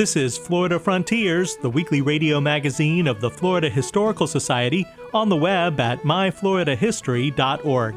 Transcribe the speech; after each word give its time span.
This 0.00 0.16
is 0.16 0.38
Florida 0.38 0.78
Frontiers, 0.78 1.56
the 1.56 1.68
weekly 1.68 2.00
radio 2.00 2.40
magazine 2.40 3.06
of 3.06 3.20
the 3.20 3.30
Florida 3.30 3.68
Historical 3.68 4.26
Society, 4.26 4.86
on 5.12 5.28
the 5.28 5.36
web 5.36 5.78
at 5.78 6.00
myfloridahistory.org. 6.04 7.94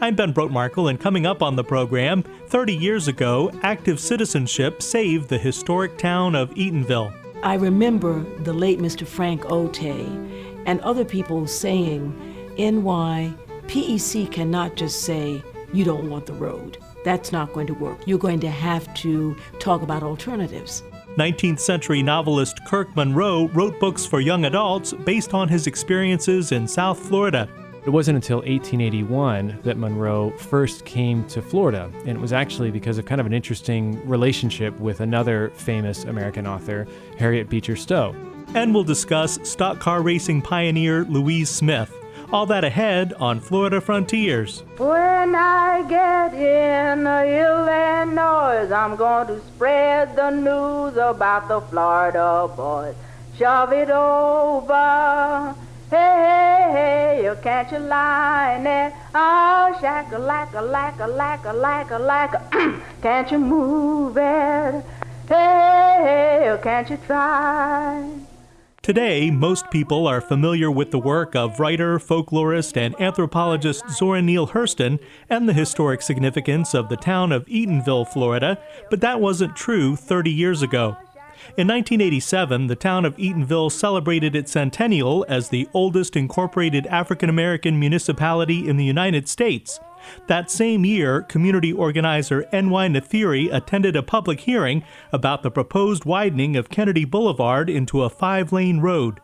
I'm 0.00 0.16
Ben 0.16 0.34
Brotemarkle, 0.34 0.90
and 0.90 0.98
coming 0.98 1.26
up 1.26 1.44
on 1.44 1.54
the 1.54 1.62
program, 1.62 2.24
30 2.48 2.74
years 2.74 3.06
ago, 3.06 3.52
active 3.62 4.00
citizenship 4.00 4.82
saved 4.82 5.28
the 5.28 5.38
historic 5.38 5.96
town 5.96 6.34
of 6.34 6.50
Eatonville. 6.54 7.14
I 7.44 7.54
remember 7.54 8.24
the 8.40 8.52
late 8.52 8.80
Mr. 8.80 9.06
Frank 9.06 9.42
Otey 9.42 10.64
and 10.66 10.80
other 10.80 11.04
people 11.04 11.46
saying, 11.46 12.10
NY, 12.58 13.32
PEC 13.68 14.32
cannot 14.32 14.74
just 14.74 15.02
say, 15.02 15.40
you 15.72 15.84
don't 15.84 16.10
want 16.10 16.26
the 16.26 16.32
road. 16.32 16.78
That's 17.04 17.30
not 17.30 17.52
going 17.52 17.68
to 17.68 17.74
work. 17.74 17.98
You're 18.06 18.18
going 18.18 18.40
to 18.40 18.50
have 18.50 18.92
to 18.94 19.36
talk 19.60 19.82
about 19.82 20.02
alternatives. 20.02 20.82
19th 21.16 21.60
century 21.60 22.02
novelist 22.02 22.64
Kirk 22.64 22.94
Munroe 22.96 23.46
wrote 23.48 23.78
books 23.78 24.04
for 24.04 24.20
young 24.20 24.46
adults 24.46 24.92
based 24.92 25.32
on 25.32 25.48
his 25.48 25.68
experiences 25.68 26.50
in 26.50 26.66
South 26.66 26.98
Florida. 26.98 27.48
It 27.86 27.90
wasn't 27.90 28.16
until 28.16 28.38
1881 28.38 29.60
that 29.62 29.76
Munroe 29.76 30.30
first 30.30 30.84
came 30.84 31.24
to 31.28 31.40
Florida, 31.40 31.88
and 32.00 32.08
it 32.08 32.20
was 32.20 32.32
actually 32.32 32.72
because 32.72 32.98
of 32.98 33.04
kind 33.04 33.20
of 33.20 33.28
an 33.28 33.32
interesting 33.32 34.04
relationship 34.08 34.76
with 34.80 35.00
another 35.00 35.50
famous 35.50 36.02
American 36.02 36.48
author, 36.48 36.84
Harriet 37.16 37.48
Beecher 37.48 37.76
Stowe. 37.76 38.16
And 38.54 38.74
we'll 38.74 38.82
discuss 38.82 39.38
stock 39.48 39.78
car 39.78 40.02
racing 40.02 40.42
pioneer 40.42 41.04
Louise 41.04 41.48
Smith. 41.48 41.94
All 42.32 42.46
that 42.46 42.64
ahead 42.64 43.12
on 43.14 43.40
Florida 43.40 43.80
Frontiers. 43.80 44.62
When 44.78 45.34
I 45.34 45.84
get 45.88 46.34
in 46.34 47.06
Illinois, 47.06 48.72
I'm 48.72 48.96
going 48.96 49.28
to 49.28 49.40
spread 49.46 50.16
the 50.16 50.30
news 50.30 50.96
about 50.96 51.48
the 51.48 51.60
Florida 51.60 52.48
boys. 52.56 52.94
Shove 53.38 53.72
it 53.72 53.90
over. 53.90 55.54
Hey, 55.90 55.96
hey, 55.96 56.72
hey, 56.72 57.24
you 57.24 57.36
can't 57.42 57.70
you 57.70 57.78
line 57.78 58.66
it? 58.66 58.92
Oh, 59.14 59.76
shack 59.80 60.12
a 60.12 60.18
lack 60.18 60.54
a 60.54 60.60
lack 60.60 60.98
a 60.98 61.06
lack 61.06 61.44
a 61.44 61.52
lack 61.52 61.90
a 61.90 61.98
lack 61.98 62.52
Can't 63.02 63.30
you 63.30 63.38
move 63.38 64.16
it? 64.16 64.84
Hey, 65.28 65.74
Hey, 66.04 66.40
hey, 66.44 66.58
can't 66.62 66.90
you 66.90 66.96
try? 67.06 68.10
Today, 68.84 69.30
most 69.30 69.70
people 69.70 70.06
are 70.06 70.20
familiar 70.20 70.70
with 70.70 70.90
the 70.90 70.98
work 70.98 71.34
of 71.34 71.58
writer, 71.58 71.98
folklorist, 71.98 72.76
and 72.76 72.94
anthropologist 73.00 73.88
Zora 73.88 74.20
Neale 74.20 74.48
Hurston 74.48 75.00
and 75.30 75.48
the 75.48 75.54
historic 75.54 76.02
significance 76.02 76.74
of 76.74 76.90
the 76.90 76.98
town 76.98 77.32
of 77.32 77.46
Eatonville, 77.46 78.06
Florida, 78.06 78.58
but 78.90 79.00
that 79.00 79.22
wasn't 79.22 79.56
true 79.56 79.96
30 79.96 80.30
years 80.30 80.60
ago. 80.60 80.98
In 81.56 81.66
1987, 81.66 82.66
the 82.66 82.76
town 82.76 83.06
of 83.06 83.16
Eatonville 83.16 83.72
celebrated 83.72 84.36
its 84.36 84.52
centennial 84.52 85.24
as 85.30 85.48
the 85.48 85.66
oldest 85.72 86.14
incorporated 86.14 86.86
African 86.88 87.30
American 87.30 87.80
municipality 87.80 88.68
in 88.68 88.76
the 88.76 88.84
United 88.84 89.30
States. 89.30 89.80
That 90.26 90.50
same 90.50 90.84
year, 90.84 91.22
community 91.22 91.72
organizer 91.72 92.46
N.Y. 92.52 92.88
Nathiri 92.88 93.52
attended 93.52 93.96
a 93.96 94.02
public 94.02 94.40
hearing 94.40 94.84
about 95.12 95.42
the 95.42 95.50
proposed 95.50 96.04
widening 96.04 96.56
of 96.56 96.70
Kennedy 96.70 97.04
Boulevard 97.04 97.68
into 97.68 98.02
a 98.02 98.10
five 98.10 98.52
lane 98.52 98.80
road. 98.80 99.20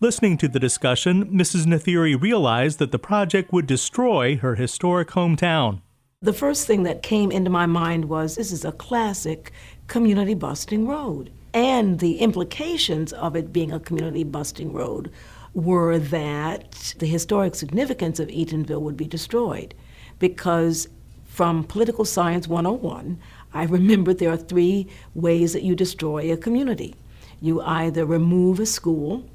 Listening 0.00 0.36
to 0.38 0.48
the 0.48 0.60
discussion, 0.60 1.26
Mrs. 1.26 1.66
Nathiri 1.66 2.20
realized 2.20 2.78
that 2.78 2.92
the 2.92 2.98
project 2.98 3.52
would 3.52 3.66
destroy 3.66 4.36
her 4.36 4.54
historic 4.54 5.08
hometown. 5.08 5.80
The 6.20 6.32
first 6.32 6.66
thing 6.66 6.84
that 6.84 7.02
came 7.02 7.32
into 7.32 7.50
my 7.50 7.66
mind 7.66 8.04
was 8.04 8.36
this 8.36 8.52
is 8.52 8.64
a 8.64 8.72
classic 8.72 9.52
community 9.88 10.34
busting 10.34 10.86
road. 10.86 11.32
And 11.54 11.98
the 11.98 12.18
implications 12.18 13.12
of 13.12 13.36
it 13.36 13.52
being 13.52 13.72
a 13.72 13.80
community 13.80 14.24
busting 14.24 14.72
road 14.72 15.10
were 15.54 15.98
that 15.98 16.94
the 16.98 17.06
historic 17.06 17.54
significance 17.54 18.18
of 18.18 18.28
Eatonville 18.28 18.80
would 18.80 18.96
be 18.96 19.06
destroyed 19.06 19.74
because 20.22 20.88
from 21.24 21.64
Political 21.64 22.04
Science 22.04 22.46
101, 22.46 23.18
I 23.52 23.64
remember 23.64 24.14
there 24.14 24.30
are 24.30 24.36
three 24.36 24.86
ways 25.16 25.52
that 25.52 25.64
you 25.64 25.74
destroy 25.74 26.32
a 26.32 26.36
community. 26.36 26.94
You 27.40 27.60
either 27.62 28.06
remove 28.06 28.60
a 28.60 28.66
school, 28.66 29.28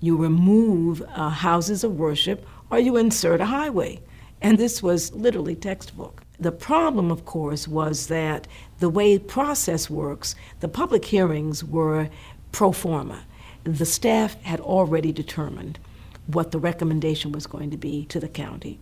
you 0.00 0.16
remove 0.16 1.02
uh, 1.02 1.28
houses 1.28 1.84
of 1.84 2.00
worship, 2.00 2.44
or 2.68 2.80
you 2.80 2.96
insert 2.96 3.40
a 3.40 3.46
highway. 3.46 4.00
And 4.42 4.58
this 4.58 4.82
was 4.82 5.12
literally 5.14 5.54
textbook. 5.54 6.22
The 6.40 6.50
problem, 6.50 7.12
of 7.12 7.24
course, 7.24 7.68
was 7.68 8.08
that 8.08 8.48
the 8.80 8.88
way 8.88 9.20
process 9.20 9.88
works, 9.88 10.34
the 10.58 10.68
public 10.68 11.04
hearings 11.04 11.62
were 11.62 12.08
pro 12.50 12.72
forma. 12.72 13.22
The 13.62 13.86
staff 13.86 14.34
had 14.42 14.58
already 14.58 15.12
determined 15.12 15.78
what 16.26 16.50
the 16.50 16.58
recommendation 16.58 17.30
was 17.30 17.46
going 17.46 17.70
to 17.70 17.76
be 17.76 18.04
to 18.06 18.18
the 18.18 18.28
county. 18.28 18.80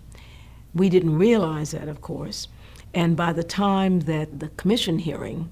We 0.75 0.89
didn't 0.89 1.19
realize 1.19 1.73
that, 1.73 1.89
of 1.89 2.01
course. 2.01 2.49
And 2.95 3.17
by 3.17 3.33
the 3.33 3.45
time 3.45 4.01
that 4.01 4.41
the 4.41 4.49
commission 4.49 4.99
hearing, 4.99 5.51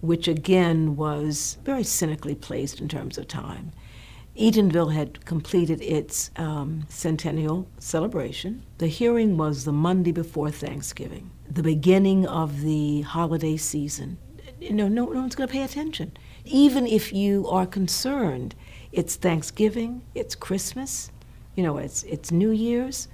which 0.00 0.28
again 0.28 0.96
was 0.96 1.58
very 1.64 1.84
cynically 1.84 2.34
placed 2.34 2.80
in 2.80 2.88
terms 2.88 3.18
of 3.18 3.28
time, 3.28 3.72
Eatonville 4.36 4.94
had 4.94 5.24
completed 5.26 5.82
its 5.82 6.30
um, 6.36 6.86
centennial 6.88 7.66
celebration. 7.78 8.62
The 8.78 8.86
hearing 8.86 9.36
was 9.36 9.64
the 9.64 9.72
Monday 9.72 10.12
before 10.12 10.50
Thanksgiving, 10.50 11.30
the 11.50 11.62
beginning 11.62 12.26
of 12.26 12.62
the 12.62 13.02
holiday 13.02 13.56
season. 13.56 14.18
You 14.60 14.72
know, 14.72 14.88
no, 14.88 15.06
no 15.06 15.20
one's 15.20 15.34
going 15.34 15.48
to 15.48 15.52
pay 15.52 15.62
attention. 15.62 16.12
Even 16.44 16.86
if 16.86 17.12
you 17.12 17.46
are 17.48 17.66
concerned, 17.66 18.54
it's 18.92 19.16
Thanksgiving, 19.16 20.02
it's 20.14 20.34
Christmas, 20.34 21.10
you 21.54 21.62
know, 21.62 21.78
it's, 21.78 22.02
it's 22.04 22.30
New 22.30 22.50
Year's. 22.50 23.08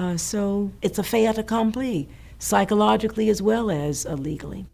Uh, 0.00 0.16
so 0.16 0.72
it's 0.80 0.98
a 0.98 1.02
fait 1.02 1.36
accompli, 1.36 2.08
psychologically 2.38 3.28
as 3.28 3.42
well 3.42 3.70
as 3.70 4.06
uh, 4.06 4.14
legally. 4.14 4.64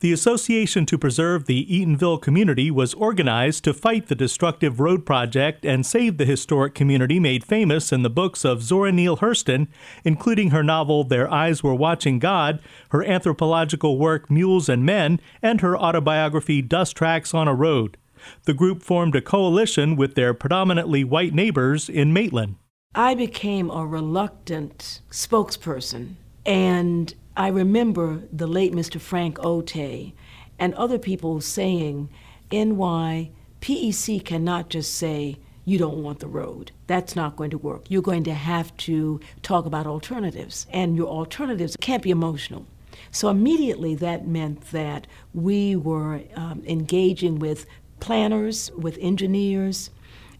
The 0.00 0.12
Association 0.12 0.84
to 0.86 0.98
Preserve 0.98 1.46
the 1.46 1.64
Eatonville 1.64 2.20
Community 2.20 2.70
was 2.70 2.92
organized 2.92 3.64
to 3.64 3.72
fight 3.72 4.08
the 4.08 4.14
destructive 4.14 4.80
road 4.80 5.06
project 5.06 5.64
and 5.64 5.86
save 5.86 6.18
the 6.18 6.26
historic 6.26 6.74
community 6.74 7.18
made 7.18 7.44
famous 7.44 7.92
in 7.92 8.02
the 8.02 8.10
books 8.10 8.44
of 8.44 8.62
Zora 8.62 8.92
Neale 8.92 9.16
Hurston, 9.16 9.68
including 10.04 10.50
her 10.50 10.62
novel 10.62 11.02
Their 11.02 11.32
Eyes 11.32 11.62
Were 11.62 11.74
Watching 11.74 12.18
God, 12.18 12.60
her 12.90 13.02
anthropological 13.02 13.98
work 13.98 14.30
Mules 14.30 14.68
and 14.68 14.84
Men, 14.84 15.18
and 15.40 15.62
her 15.62 15.78
autobiography 15.78 16.60
Dust 16.60 16.94
Tracks 16.94 17.32
on 17.32 17.48
a 17.48 17.54
Road. 17.54 17.96
The 18.42 18.52
group 18.52 18.82
formed 18.82 19.16
a 19.16 19.22
coalition 19.22 19.96
with 19.96 20.14
their 20.14 20.34
predominantly 20.34 21.04
white 21.04 21.32
neighbors 21.32 21.88
in 21.88 22.12
Maitland. 22.12 22.56
I 22.94 23.14
became 23.16 23.70
a 23.70 23.84
reluctant 23.84 25.00
spokesperson, 25.10 26.14
and 26.46 27.12
I 27.36 27.48
remember 27.48 28.22
the 28.32 28.46
late 28.46 28.72
Mr. 28.72 29.00
Frank 29.00 29.36
Otey 29.38 30.12
and 30.60 30.72
other 30.74 30.98
people 30.98 31.40
saying, 31.40 32.08
NY, 32.52 33.30
PEC 33.60 34.24
cannot 34.24 34.68
just 34.68 34.94
say, 34.94 35.38
you 35.64 35.76
don't 35.76 36.04
want 36.04 36.20
the 36.20 36.28
road. 36.28 36.70
That's 36.86 37.16
not 37.16 37.34
going 37.34 37.50
to 37.50 37.58
work. 37.58 37.90
You're 37.90 38.02
going 38.02 38.22
to 38.24 38.34
have 38.34 38.76
to 38.76 39.18
talk 39.42 39.66
about 39.66 39.88
alternatives, 39.88 40.68
and 40.70 40.94
your 40.94 41.08
alternatives 41.08 41.76
can't 41.76 42.02
be 42.02 42.10
emotional. 42.10 42.64
So 43.10 43.28
immediately 43.28 43.96
that 43.96 44.28
meant 44.28 44.70
that 44.70 45.08
we 45.32 45.74
were 45.74 46.20
um, 46.36 46.62
engaging 46.64 47.40
with 47.40 47.66
planners, 47.98 48.70
with 48.78 48.98
engineers, 49.00 49.90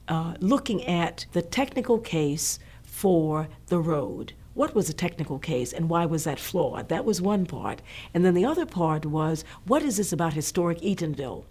uh, 0.09 0.35
looking 0.41 0.85
at 0.85 1.27
the 1.33 1.43
technical 1.43 1.99
case 1.99 2.59
for 2.83 3.49
the 3.67 3.79
road. 3.79 4.33
What 4.55 4.75
was 4.75 4.87
the 4.87 4.93
technical 4.93 5.39
case 5.39 5.73
and 5.73 5.89
why 5.89 6.07
was 6.07 6.25
that 6.25 6.39
flawed? 6.39 6.89
That 6.89 7.05
was 7.05 7.21
one 7.21 7.45
part. 7.45 7.83
And 8.13 8.25
then 8.25 8.35
the 8.35 8.45
other 8.45 8.67
part 8.67 9.05
was 9.05 9.45
what 9.67 9.83
is 9.83 9.97
this 9.97 10.13
about 10.13 10.35
historic 10.35 10.81
Eatonville? 10.81 11.45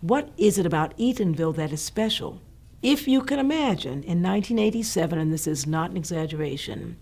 What 0.00 0.30
is 0.38 0.58
it 0.58 0.64
about 0.64 0.96
Eatonville 0.96 1.56
that 1.56 1.72
is 1.72 1.82
special? 1.82 2.40
If 2.82 3.08
you 3.08 3.22
can 3.22 3.40
imagine, 3.40 4.04
in 4.04 4.22
1987, 4.22 5.18
and 5.18 5.32
this 5.32 5.48
is 5.48 5.66
not 5.66 5.90
an 5.90 5.96
exaggeration, 5.96 6.96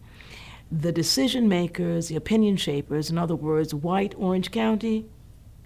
the 0.72 0.90
decision 0.90 1.48
makers, 1.48 2.08
the 2.08 2.16
opinion 2.16 2.56
shapers, 2.56 3.10
in 3.10 3.18
other 3.18 3.36
words, 3.36 3.74
white 3.74 4.14
Orange 4.16 4.50
County, 4.50 5.04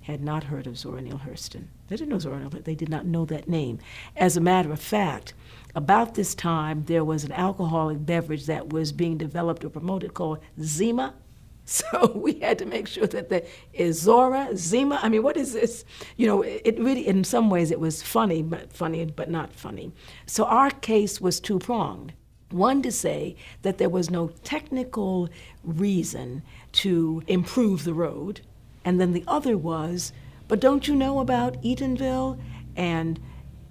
had 0.03 0.23
not 0.23 0.45
heard 0.45 0.67
of 0.67 0.77
Zora 0.77 1.01
Neale 1.01 1.21
Hurston. 1.25 1.67
They 1.91 1.97
didn't 1.97 2.11
know 2.11 2.21
Zora 2.21 2.39
Neale, 2.39 2.51
they 2.63 2.77
did 2.77 2.89
not 2.89 3.05
know 3.05 3.25
that 3.25 3.49
name. 3.49 3.81
As 4.17 4.37
a 4.37 4.41
matter 4.41 4.73
of 4.73 4.81
fact, 4.81 5.35
about 5.75 6.15
this 6.15 6.37
time, 6.37 6.85
there 6.85 7.05
was 7.05 7.25
an 7.25 7.33
alcoholic 7.33 8.07
beverage 8.07 8.47
that 8.47 8.73
was 8.73 8.93
being 8.93 9.19
developed 9.19 9.65
or 9.65 9.71
promoted 9.71 10.15
called 10.15 10.39
Zima. 10.63 11.15
So 11.67 12.11
we 12.17 12.41
had 12.41 12.59
to 12.59 12.67
make 12.67 12.89
sure 12.89 13.07
that 13.07 13.29
the 13.29 13.93
Zora, 13.93 14.57
Zima. 14.57 14.99
I 15.03 15.09
mean, 15.09 15.23
what 15.23 15.37
is 15.37 15.53
this? 15.53 15.85
You 16.17 16.27
know, 16.27 16.43
it 16.43 16.77
really, 16.81 17.07
in 17.07 17.23
some 17.23 17.49
ways, 17.49 17.71
it 17.71 17.79
was 17.79 18.03
funny, 18.03 18.43
but 18.43 18.73
funny, 18.73 19.05
but 19.05 19.31
not 19.31 19.53
funny. 19.53 19.93
So 20.27 20.47
our 20.47 20.71
case 20.71 21.21
was 21.21 21.39
two 21.39 21.61
pronged. 21.61 22.13
One 22.51 22.83
to 22.83 22.91
say 22.91 23.37
that 23.63 23.79
there 23.79 23.89
was 23.89 24.11
no 24.11 24.33
technical 24.43 25.29
reason 25.63 26.43
to 26.73 27.23
improve 27.29 27.85
the 27.85 27.95
road, 27.95 28.41
and 28.85 29.01
then 29.01 29.13
the 29.13 29.23
other 29.29 29.57
was, 29.57 30.13
but 30.51 30.59
don't 30.59 30.89
you 30.89 30.97
know 30.97 31.21
about 31.21 31.63
Eatonville 31.63 32.37
and 32.75 33.21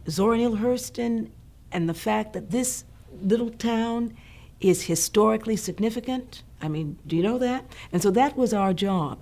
Zora 0.07 0.37
Neale 0.37 0.55
Hurston 0.55 1.29
and 1.73 1.89
the 1.89 1.93
fact 1.93 2.31
that 2.31 2.51
this 2.51 2.85
little 3.21 3.49
town 3.49 4.15
is 4.61 4.83
historically 4.83 5.57
significant? 5.57 6.43
I 6.61 6.69
mean, 6.69 6.97
do 7.05 7.17
you 7.17 7.21
know 7.21 7.37
that? 7.37 7.65
And 7.91 8.01
so 8.01 8.09
that 8.11 8.37
was 8.37 8.53
our 8.53 8.73
job. 8.73 9.19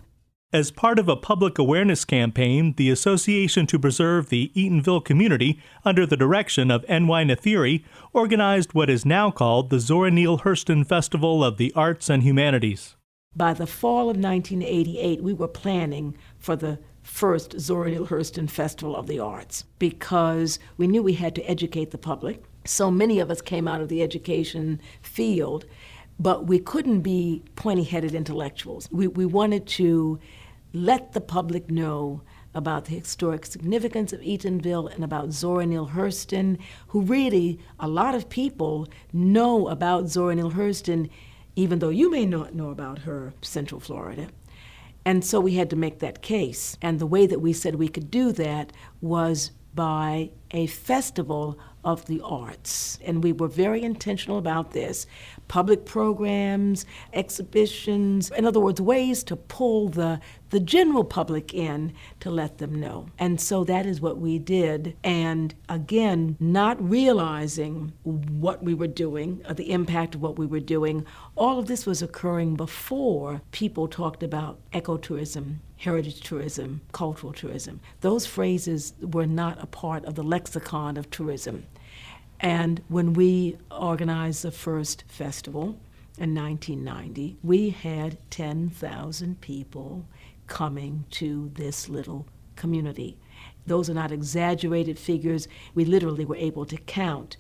As 0.54 0.70
part 0.70 1.00
of 1.00 1.10
a 1.10 1.16
public 1.16 1.58
awareness 1.58 2.06
campaign, 2.06 2.76
the 2.78 2.92
Association 2.92 3.66
to 3.66 3.80
Preserve 3.80 4.30
the 4.30 4.52
Eatonville 4.56 5.04
Community, 5.04 5.60
under 5.84 6.06
the 6.06 6.16
direction 6.16 6.70
of 6.70 6.86
N.Y. 6.88 7.24
Nathiri, 7.24 7.84
organized 8.14 8.76
what 8.76 8.88
is 8.88 9.04
now 9.04 9.32
called 9.32 9.72
the 9.72 9.80
Zora 9.80 10.12
Neale 10.12 10.38
Hurston 10.38 10.86
Festival 10.86 11.44
of 11.44 11.58
the 11.58 11.74
Arts 11.76 12.08
and 12.08 12.22
Humanities. 12.22 12.96
By 13.36 13.56
the 13.56 13.68
fall 13.68 14.12
of 14.12 14.18
1988, 14.18 15.24
we 15.24 15.34
were 15.34 15.48
planning 15.48 16.16
for 16.38 16.56
the 16.56 16.78
first 17.08 17.60
Zora 17.60 17.90
Neale 17.90 18.08
Hurston 18.08 18.50
Festival 18.50 18.96
of 18.96 19.08
the 19.08 19.20
Arts 19.20 19.64
because 19.80 20.60
we 20.78 20.88
knew 20.88 21.02
we 21.02 21.14
had 21.14 21.36
to 21.36 21.50
educate 21.50 21.92
the 21.92 21.98
public. 21.98 22.44
So 22.66 22.92
many 22.92 23.20
of 23.20 23.32
us 23.32 23.42
came 23.42 23.68
out 23.68 23.82
of 23.82 23.90
the 23.90 24.04
education 24.04 24.82
field 25.02 25.66
but 26.20 26.48
we 26.48 26.60
couldn't 26.60 27.02
be 27.02 27.44
pointy 27.56 27.84
headed 27.84 28.16
intellectuals. 28.16 28.90
We, 28.92 29.08
we 29.08 29.26
wanted 29.26 29.68
to 29.68 30.20
let 30.74 31.14
the 31.14 31.22
public 31.22 31.70
know 31.70 32.22
about 32.56 32.86
the 32.86 32.96
historic 32.96 33.46
significance 33.46 34.14
of 34.14 34.22
Eatonville 34.22 34.92
and 34.94 35.04
about 35.04 35.32
Zora 35.32 35.66
Neale 35.66 35.90
Hurston, 35.90 36.58
who 36.88 37.02
really, 37.02 37.60
a 37.80 37.88
lot 37.88 38.16
of 38.16 38.30
people 38.30 38.88
know 39.14 39.68
about 39.68 40.08
Zora 40.08 40.34
Neale 40.34 40.52
Hurston, 40.52 41.10
even 41.56 41.80
though 41.80 41.90
you 41.90 42.10
may 42.10 42.26
not 42.26 42.56
know 42.56 42.70
about 42.70 43.00
her, 43.00 43.34
Central 43.42 43.80
Florida. 43.80 44.28
And 45.08 45.24
so 45.24 45.40
we 45.40 45.54
had 45.54 45.70
to 45.70 45.78
make 45.78 46.00
that 46.00 46.22
case. 46.22 46.76
And 46.82 47.00
the 47.00 47.06
way 47.06 47.28
that 47.28 47.40
we 47.40 47.54
said 47.54 47.76
we 47.76 47.88
could 47.88 48.12
do 48.12 48.34
that 48.34 48.74
was 49.00 49.52
by 49.74 50.32
a 50.52 50.68
festival 50.68 51.58
of 51.88 52.06
the 52.08 52.20
arts. 52.22 53.00
And 53.06 53.24
we 53.24 53.32
were 53.32 53.48
very 53.48 53.82
intentional 53.82 54.38
about 54.38 54.72
this 54.72 55.08
public 55.48 55.86
programs, 55.86 56.86
exhibitions, 57.14 58.30
in 58.32 58.46
other 58.46 58.60
words, 58.60 58.82
ways 58.82 59.24
to 59.24 59.38
pull 59.38 59.88
the, 59.88 60.20
the 60.50 60.60
general 60.60 61.06
public 61.06 61.54
in 61.54 61.94
to 62.20 62.30
let 62.30 62.58
them 62.58 62.78
know. 62.78 63.08
And 63.18 63.40
so 63.40 63.64
that 63.64 63.86
is 63.86 64.02
what 64.02 64.18
we 64.18 64.38
did. 64.38 64.98
And 65.02 65.56
again, 65.70 66.36
not 66.42 66.78
realizing 66.84 67.94
what 68.04 68.62
we 68.62 68.74
were 68.74 68.88
doing, 68.88 69.42
or 69.48 69.54
the 69.54 69.72
impact 69.72 70.14
of 70.14 70.22
what 70.22 70.38
we 70.38 70.46
were 70.46 70.60
doing, 70.60 71.06
all 71.38 71.58
of 71.58 71.68
this 71.68 71.86
was 71.86 72.02
occurring 72.02 72.56
before 72.56 73.42
people 73.52 73.88
talked 73.88 74.24
about 74.24 74.60
ecotourism 74.74 75.60
heritage 75.78 76.22
tourism, 76.22 76.82
cultural 76.92 77.34
tourism. 77.34 77.80
Those 78.02 78.26
phrases 78.26 78.94
were 79.00 79.28
not 79.28 79.62
a 79.62 79.68
part 79.68 80.06
of 80.06 80.16
the 80.16 80.24
lexicon 80.24 80.98
of 80.98 81.10
tourism. 81.10 81.66
And 82.40 82.82
when 82.88 83.14
we 83.14 83.58
organized 83.72 84.44
the 84.44 84.52
first 84.52 85.04
festival 85.08 85.80
in 86.18 86.36
1990, 86.36 87.38
we 87.44 87.70
had 87.70 88.18
10,000 88.32 89.42
people 89.42 90.06
coming 90.48 91.06
to 91.12 91.52
this 91.56 91.90
little 91.90 92.28
community. 92.56 93.18
Those 93.66 93.90
are 93.90 93.94
not 93.94 94.12
exaggerated 94.12 94.98
figures. 94.98 95.48
We 95.76 95.86
literally 95.86 96.26
were 96.26 96.36
able 96.38 96.66
to 96.66 96.78
count. 96.78 97.38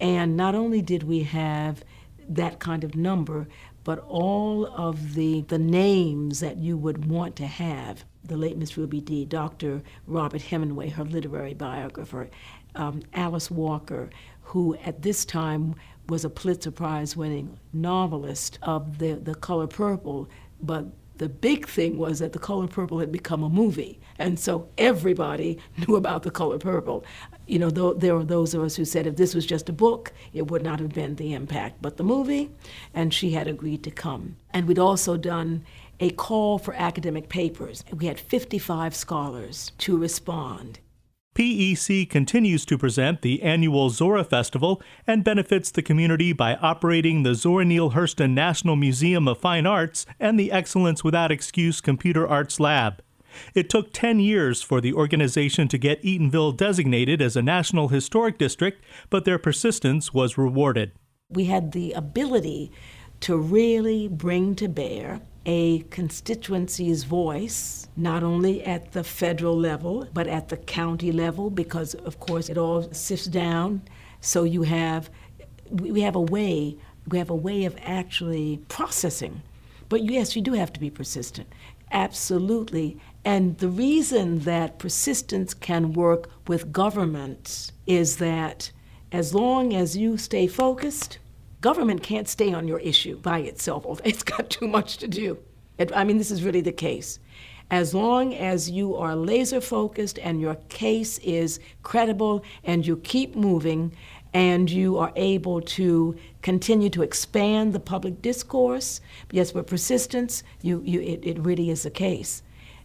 And 0.00 0.36
not 0.36 0.54
only 0.54 0.82
did 0.82 1.04
we 1.04 1.22
have 1.24 1.84
that 2.28 2.58
kind 2.58 2.84
of 2.84 2.94
number, 2.94 3.48
but 3.88 4.04
all 4.06 4.66
of 4.66 5.14
the, 5.14 5.40
the 5.48 5.56
names 5.56 6.40
that 6.40 6.58
you 6.58 6.76
would 6.76 7.06
want 7.06 7.34
to 7.34 7.46
have. 7.46 8.04
The 8.22 8.36
late 8.36 8.58
Miss 8.58 8.76
Ruby 8.76 9.00
Dee, 9.00 9.24
Dr. 9.24 9.82
Robert 10.06 10.42
Hemenway, 10.42 10.92
her 10.92 11.04
literary 11.04 11.54
biographer, 11.54 12.28
um, 12.74 13.00
Alice 13.14 13.50
Walker, 13.50 14.10
who 14.42 14.74
at 14.84 15.00
this 15.00 15.24
time 15.24 15.74
was 16.06 16.22
a 16.22 16.28
Pulitzer 16.28 16.70
Prize 16.70 17.16
winning 17.16 17.58
novelist 17.72 18.58
of 18.60 18.98
the, 18.98 19.14
the 19.14 19.34
Color 19.34 19.68
Purple, 19.68 20.28
but 20.60 20.84
the 21.18 21.28
big 21.28 21.68
thing 21.68 21.98
was 21.98 22.18
that 22.20 22.32
the 22.32 22.38
color 22.38 22.66
purple 22.66 23.00
had 23.00 23.12
become 23.12 23.42
a 23.42 23.48
movie. 23.48 24.00
And 24.18 24.38
so 24.38 24.68
everybody 24.78 25.58
knew 25.76 25.96
about 25.96 26.22
the 26.22 26.30
color 26.30 26.58
purple. 26.58 27.04
You 27.46 27.58
know 27.58 27.70
th- 27.70 27.98
there 27.98 28.14
were 28.14 28.24
those 28.24 28.54
of 28.54 28.62
us 28.62 28.76
who 28.76 28.84
said 28.84 29.06
if 29.06 29.16
this 29.16 29.34
was 29.34 29.46
just 29.46 29.68
a 29.68 29.72
book 29.72 30.12
it 30.32 30.50
would 30.50 30.62
not 30.62 30.80
have 30.80 30.92
been 30.92 31.16
the 31.16 31.34
impact 31.34 31.80
but 31.80 31.96
the 31.96 32.04
movie. 32.04 32.50
And 32.94 33.12
she 33.12 33.32
had 33.32 33.48
agreed 33.48 33.82
to 33.84 33.90
come. 33.90 34.36
And 34.50 34.66
we'd 34.66 34.78
also 34.78 35.16
done 35.16 35.64
a 36.00 36.10
call 36.10 36.58
for 36.58 36.74
academic 36.74 37.28
papers. 37.28 37.84
We 37.92 38.06
had 38.06 38.20
55 38.20 38.94
scholars 38.94 39.72
to 39.78 39.96
respond 39.96 40.78
PEC 41.38 42.10
continues 42.10 42.64
to 42.64 42.76
present 42.76 43.22
the 43.22 43.42
annual 43.44 43.90
Zora 43.90 44.24
Festival 44.24 44.82
and 45.06 45.22
benefits 45.22 45.70
the 45.70 45.82
community 45.82 46.32
by 46.32 46.56
operating 46.56 47.22
the 47.22 47.36
Zora 47.36 47.64
Neale 47.64 47.92
Hurston 47.92 48.32
National 48.32 48.74
Museum 48.74 49.28
of 49.28 49.38
Fine 49.38 49.64
Arts 49.64 50.04
and 50.18 50.36
the 50.36 50.50
Excellence 50.50 51.04
Without 51.04 51.30
Excuse 51.30 51.80
Computer 51.80 52.26
Arts 52.26 52.58
Lab. 52.58 53.00
It 53.54 53.70
took 53.70 53.92
10 53.92 54.18
years 54.18 54.62
for 54.62 54.80
the 54.80 54.92
organization 54.92 55.68
to 55.68 55.78
get 55.78 56.02
Eatonville 56.02 56.56
designated 56.56 57.22
as 57.22 57.36
a 57.36 57.42
National 57.42 57.86
Historic 57.86 58.36
District, 58.36 58.84
but 59.08 59.24
their 59.24 59.38
persistence 59.38 60.12
was 60.12 60.36
rewarded. 60.36 60.90
We 61.30 61.44
had 61.44 61.70
the 61.70 61.92
ability 61.92 62.72
to 63.20 63.36
really 63.36 64.08
bring 64.08 64.54
to 64.56 64.68
bear 64.68 65.20
a 65.46 65.80
constituency's 65.90 67.04
voice, 67.04 67.88
not 67.96 68.22
only 68.22 68.62
at 68.64 68.92
the 68.92 69.02
federal 69.02 69.56
level, 69.56 70.06
but 70.12 70.26
at 70.26 70.50
the 70.50 70.56
county 70.56 71.10
level, 71.10 71.48
because 71.48 71.94
of 71.94 72.20
course 72.20 72.48
it 72.48 72.58
all 72.58 72.82
sifts 72.92 73.26
down. 73.26 73.82
So 74.20 74.44
you 74.44 74.62
have, 74.62 75.08
we 75.70 76.02
have 76.02 76.16
a 76.16 76.20
way, 76.20 76.76
we 77.06 77.18
have 77.18 77.30
a 77.30 77.34
way 77.34 77.64
of 77.64 77.76
actually 77.82 78.60
processing. 78.68 79.42
But 79.88 80.04
yes, 80.04 80.36
you 80.36 80.42
do 80.42 80.52
have 80.52 80.72
to 80.74 80.80
be 80.80 80.90
persistent. 80.90 81.48
Absolutely. 81.90 82.98
And 83.24 83.56
the 83.58 83.68
reason 83.68 84.40
that 84.40 84.78
persistence 84.78 85.54
can 85.54 85.94
work 85.94 86.28
with 86.46 86.72
government 86.72 87.72
is 87.86 88.18
that 88.18 88.70
as 89.10 89.34
long 89.34 89.74
as 89.74 89.96
you 89.96 90.18
stay 90.18 90.46
focused, 90.46 91.18
Government 91.60 92.04
can't 92.04 92.28
stay 92.28 92.52
on 92.52 92.68
your 92.68 92.78
issue 92.78 93.18
by 93.18 93.40
itself. 93.40 93.84
It's 94.04 94.22
got 94.22 94.48
too 94.48 94.68
much 94.68 94.98
to 94.98 95.08
do. 95.08 95.38
It, 95.76 95.90
I 95.94 96.04
mean, 96.04 96.18
this 96.18 96.30
is 96.30 96.44
really 96.44 96.60
the 96.60 96.72
case. 96.72 97.18
As 97.70 97.92
long 97.92 98.32
as 98.34 98.70
you 98.70 98.96
are 98.96 99.14
laser 99.14 99.60
focused 99.60 100.18
and 100.20 100.40
your 100.40 100.54
case 100.68 101.18
is 101.18 101.60
credible 101.82 102.44
and 102.64 102.86
you 102.86 102.96
keep 102.98 103.36
moving 103.36 103.92
and 104.32 104.70
you 104.70 104.98
are 104.98 105.12
able 105.16 105.60
to 105.60 106.16
continue 106.42 106.90
to 106.90 107.02
expand 107.02 107.72
the 107.72 107.80
public 107.80 108.22
discourse, 108.22 109.00
yes, 109.30 109.52
with 109.52 109.66
persistence, 109.66 110.42
you, 110.62 110.82
you, 110.84 111.00
it, 111.00 111.20
it 111.24 111.38
really 111.40 111.70
is 111.70 111.82
the 111.82 111.90
case 111.90 112.42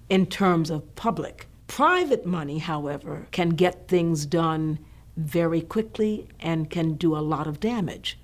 in 0.09 0.25
terms 0.25 0.69
of 0.69 0.95
public. 0.95 1.47
Private 1.67 2.25
money, 2.25 2.57
however, 2.57 3.27
can 3.31 3.49
get 3.49 3.87
things 3.87 4.25
done 4.25 4.79
very 5.15 5.61
quickly 5.61 6.27
and 6.39 6.69
can 6.69 6.95
do 6.95 7.15
a 7.15 7.19
lot 7.19 7.47
of 7.47 7.59
damage. 7.59 8.17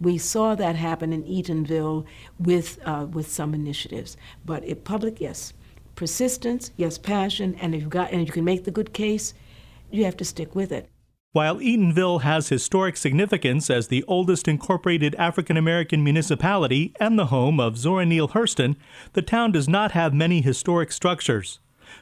We 0.00 0.18
saw 0.18 0.54
that 0.54 0.76
happen 0.76 1.12
in 1.12 1.24
Eatonville 1.24 2.04
with, 2.38 2.78
uh, 2.84 3.06
with 3.10 3.30
some 3.30 3.54
initiatives. 3.54 4.16
But 4.44 4.64
if 4.64 4.84
public, 4.84 5.20
yes. 5.20 5.52
Persistence, 5.94 6.72
yes, 6.76 6.98
passion, 6.98 7.54
and 7.60 7.74
if 7.74 7.80
you've 7.80 7.90
got 7.90 8.12
and 8.12 8.26
you 8.26 8.32
can 8.32 8.44
make 8.44 8.64
the 8.64 8.70
good 8.70 8.92
case, 8.92 9.32
you 9.90 10.04
have 10.04 10.16
to 10.18 10.24
stick 10.24 10.54
with 10.54 10.70
it. 10.70 10.90
While 11.32 11.58
Eatonville 11.58 12.22
has 12.22 12.48
historic 12.48 12.96
significance 12.96 13.68
as 13.68 13.88
the 13.88 14.04
oldest 14.08 14.48
incorporated 14.48 15.14
African 15.16 15.58
American 15.58 16.02
municipality 16.02 16.94
and 16.98 17.18
the 17.18 17.26
home 17.26 17.60
of 17.60 17.76
Zora 17.76 18.06
Neale 18.06 18.28
Hurston, 18.28 18.76
the 19.12 19.20
town 19.20 19.52
does 19.52 19.68
not 19.68 19.92
have 19.92 20.14
many 20.14 20.40
historic 20.40 20.90
structures. 20.92 21.58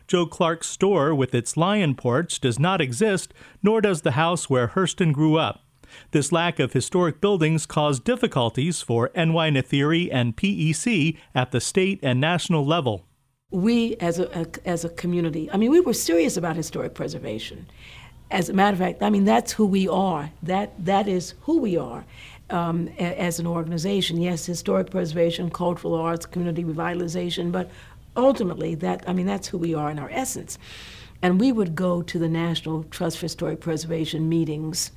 Joe 0.06 0.26
Clark's 0.26 0.68
store 0.68 1.14
with 1.14 1.34
its 1.34 1.56
lion 1.56 1.96
porch 1.96 2.38
does 2.38 2.60
not 2.60 2.80
exist, 2.80 3.34
nor 3.60 3.80
does 3.80 4.02
the 4.02 4.12
house 4.12 4.48
where 4.48 4.68
Hurston 4.68 5.12
grew 5.12 5.36
up. 5.36 5.63
This 6.10 6.32
lack 6.32 6.58
of 6.58 6.72
historic 6.72 7.20
buildings 7.20 7.66
caused 7.66 8.04
difficulties 8.04 8.80
for 8.80 9.10
NY 9.14 9.50
Nathiri 9.50 10.08
and 10.12 10.36
PEC 10.36 11.16
at 11.34 11.50
the 11.52 11.60
state 11.60 12.00
and 12.02 12.20
national 12.20 12.64
level. 12.64 13.06
we 13.50 13.96
as 13.96 14.18
a, 14.18 14.26
a, 14.38 14.46
as 14.68 14.84
a 14.84 14.88
community, 14.88 15.50
I 15.52 15.56
mean, 15.56 15.70
we 15.70 15.80
were 15.80 15.94
serious 15.94 16.36
about 16.36 16.56
historic 16.56 16.94
preservation. 16.94 17.66
As 18.30 18.48
a 18.48 18.52
matter 18.52 18.74
of 18.74 18.80
fact, 18.80 19.02
I 19.02 19.10
mean, 19.10 19.24
that's 19.24 19.52
who 19.52 19.66
we 19.66 19.86
are. 19.88 20.32
That, 20.42 20.72
that 20.84 21.06
is 21.06 21.34
who 21.42 21.58
we 21.60 21.76
are 21.76 22.04
um, 22.50 22.88
a, 22.98 23.20
as 23.20 23.38
an 23.38 23.46
organization. 23.46 24.20
Yes, 24.20 24.46
historic 24.46 24.90
preservation, 24.90 25.50
cultural 25.50 25.94
arts, 25.94 26.26
community 26.26 26.64
revitalization, 26.64 27.52
but 27.52 27.70
ultimately, 28.16 28.74
that, 28.76 29.08
I 29.08 29.12
mean, 29.12 29.26
that's 29.26 29.48
who 29.48 29.58
we 29.58 29.74
are 29.74 29.90
in 29.90 29.98
our 29.98 30.10
essence. 30.10 30.58
And 31.22 31.40
we 31.40 31.52
would 31.52 31.74
go 31.74 32.02
to 32.02 32.18
the 32.18 32.28
National 32.28 32.84
Trust 32.84 33.18
for 33.18 33.26
Historic 33.26 33.60
Preservation 33.60 34.28
meetings 34.28 34.90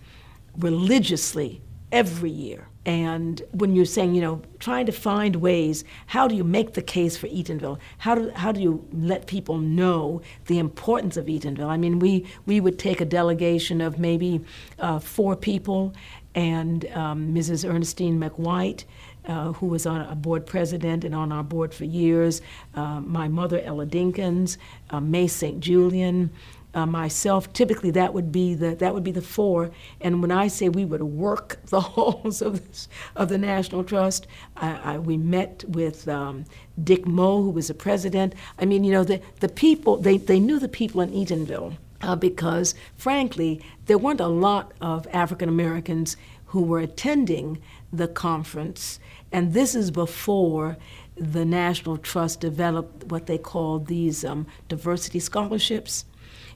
religiously 0.58 1.62
every 1.92 2.30
year. 2.30 2.68
And 2.86 3.42
when 3.52 3.76
you're 3.76 3.84
saying, 3.84 4.16
you 4.16 4.22
know, 4.22 4.42
trying 4.60 4.86
to 4.86 4.94
find 4.94 5.36
ways, 5.36 5.84
how 6.06 6.26
do 6.26 6.36
you 6.36 6.46
make 6.46 6.74
the 6.74 6.82
case 6.82 7.18
for 7.18 7.28
Eatonville? 7.28 7.80
How 7.98 8.16
do, 8.16 8.32
how 8.34 8.54
do 8.54 8.62
you 8.62 8.88
let 8.94 9.28
people 9.28 9.58
know 9.58 10.22
the 10.46 10.58
importance 10.58 11.18
of 11.18 11.26
Eatonville? 11.26 11.68
I 11.68 11.76
mean, 11.76 12.00
we, 12.00 12.26
we 12.46 12.62
would 12.62 12.80
take 12.80 13.02
a 13.02 13.06
delegation 13.06 13.82
of 13.82 14.00
maybe 14.00 14.40
uh, 14.80 15.00
four 15.00 15.36
people 15.36 15.94
and 16.34 16.86
um, 16.94 17.34
Mrs. 17.34 17.70
Ernestine 17.70 18.20
McWhite, 18.20 18.86
uh, 19.26 19.52
who 19.54 19.66
was 19.66 19.86
on 19.86 20.02
a 20.02 20.16
board 20.16 20.46
president 20.46 21.04
and 21.04 21.14
on 21.14 21.32
our 21.32 21.44
board 21.44 21.74
for 21.74 21.84
years, 21.84 22.42
uh, 22.76 23.02
my 23.02 23.28
mother, 23.28 23.60
Ella 23.60 23.86
Dinkins, 23.86 24.56
uh, 24.92 25.02
May 25.02 25.28
St. 25.28 25.60
Julian, 25.60 26.30
uh, 26.78 26.86
myself. 26.86 27.52
Typically, 27.54 27.90
that 27.92 28.14
would 28.14 28.32
be 28.32 28.54
the 28.54 28.76
that 28.76 28.94
would 28.94 29.04
be 29.04 29.12
the 29.12 29.22
four. 29.22 29.72
And 30.00 30.22
when 30.22 30.32
I 30.32 30.48
say 30.48 30.70
we 30.70 30.86
would 30.86 31.02
work 31.02 31.60
the 31.66 31.82
halls 31.82 32.42
of 32.42 32.68
this, 32.68 32.88
of 33.16 33.30
the 33.30 33.38
National 33.40 33.84
Trust, 33.84 34.28
I, 34.56 34.94
I, 34.94 34.98
we 35.00 35.18
met 35.18 35.66
with 35.68 36.08
um, 36.08 36.46
Dick 36.82 37.08
Moe, 37.08 37.42
who 37.42 37.50
was 37.50 37.70
the 37.70 37.74
president. 37.74 38.36
I 38.60 38.66
mean, 38.66 38.84
you 38.84 38.92
know, 38.92 39.04
the 39.04 39.20
the 39.40 39.50
people 39.50 39.98
they 39.98 40.18
they 40.18 40.40
knew 40.40 40.60
the 40.60 40.68
people 40.68 41.02
in 41.02 41.12
Eatonville 41.12 41.78
uh, 42.02 42.16
because, 42.16 42.76
frankly, 42.96 43.60
there 43.88 43.98
weren't 43.98 44.22
a 44.22 44.28
lot 44.28 44.72
of 44.80 45.08
African 45.12 45.50
Americans 45.50 46.16
who 46.52 46.62
were 46.62 46.80
attending 46.80 47.60
the 47.92 48.08
conference, 48.08 49.00
and 49.32 49.54
this 49.54 49.74
is 49.74 49.90
before 49.90 50.78
the 51.16 51.44
National 51.44 51.98
Trust 51.98 52.40
developed 52.40 53.06
what 53.06 53.26
they 53.26 53.40
called 53.40 53.88
these 53.88 54.24
um, 54.24 54.46
diversity 54.70 55.20
scholarships. 55.20 56.06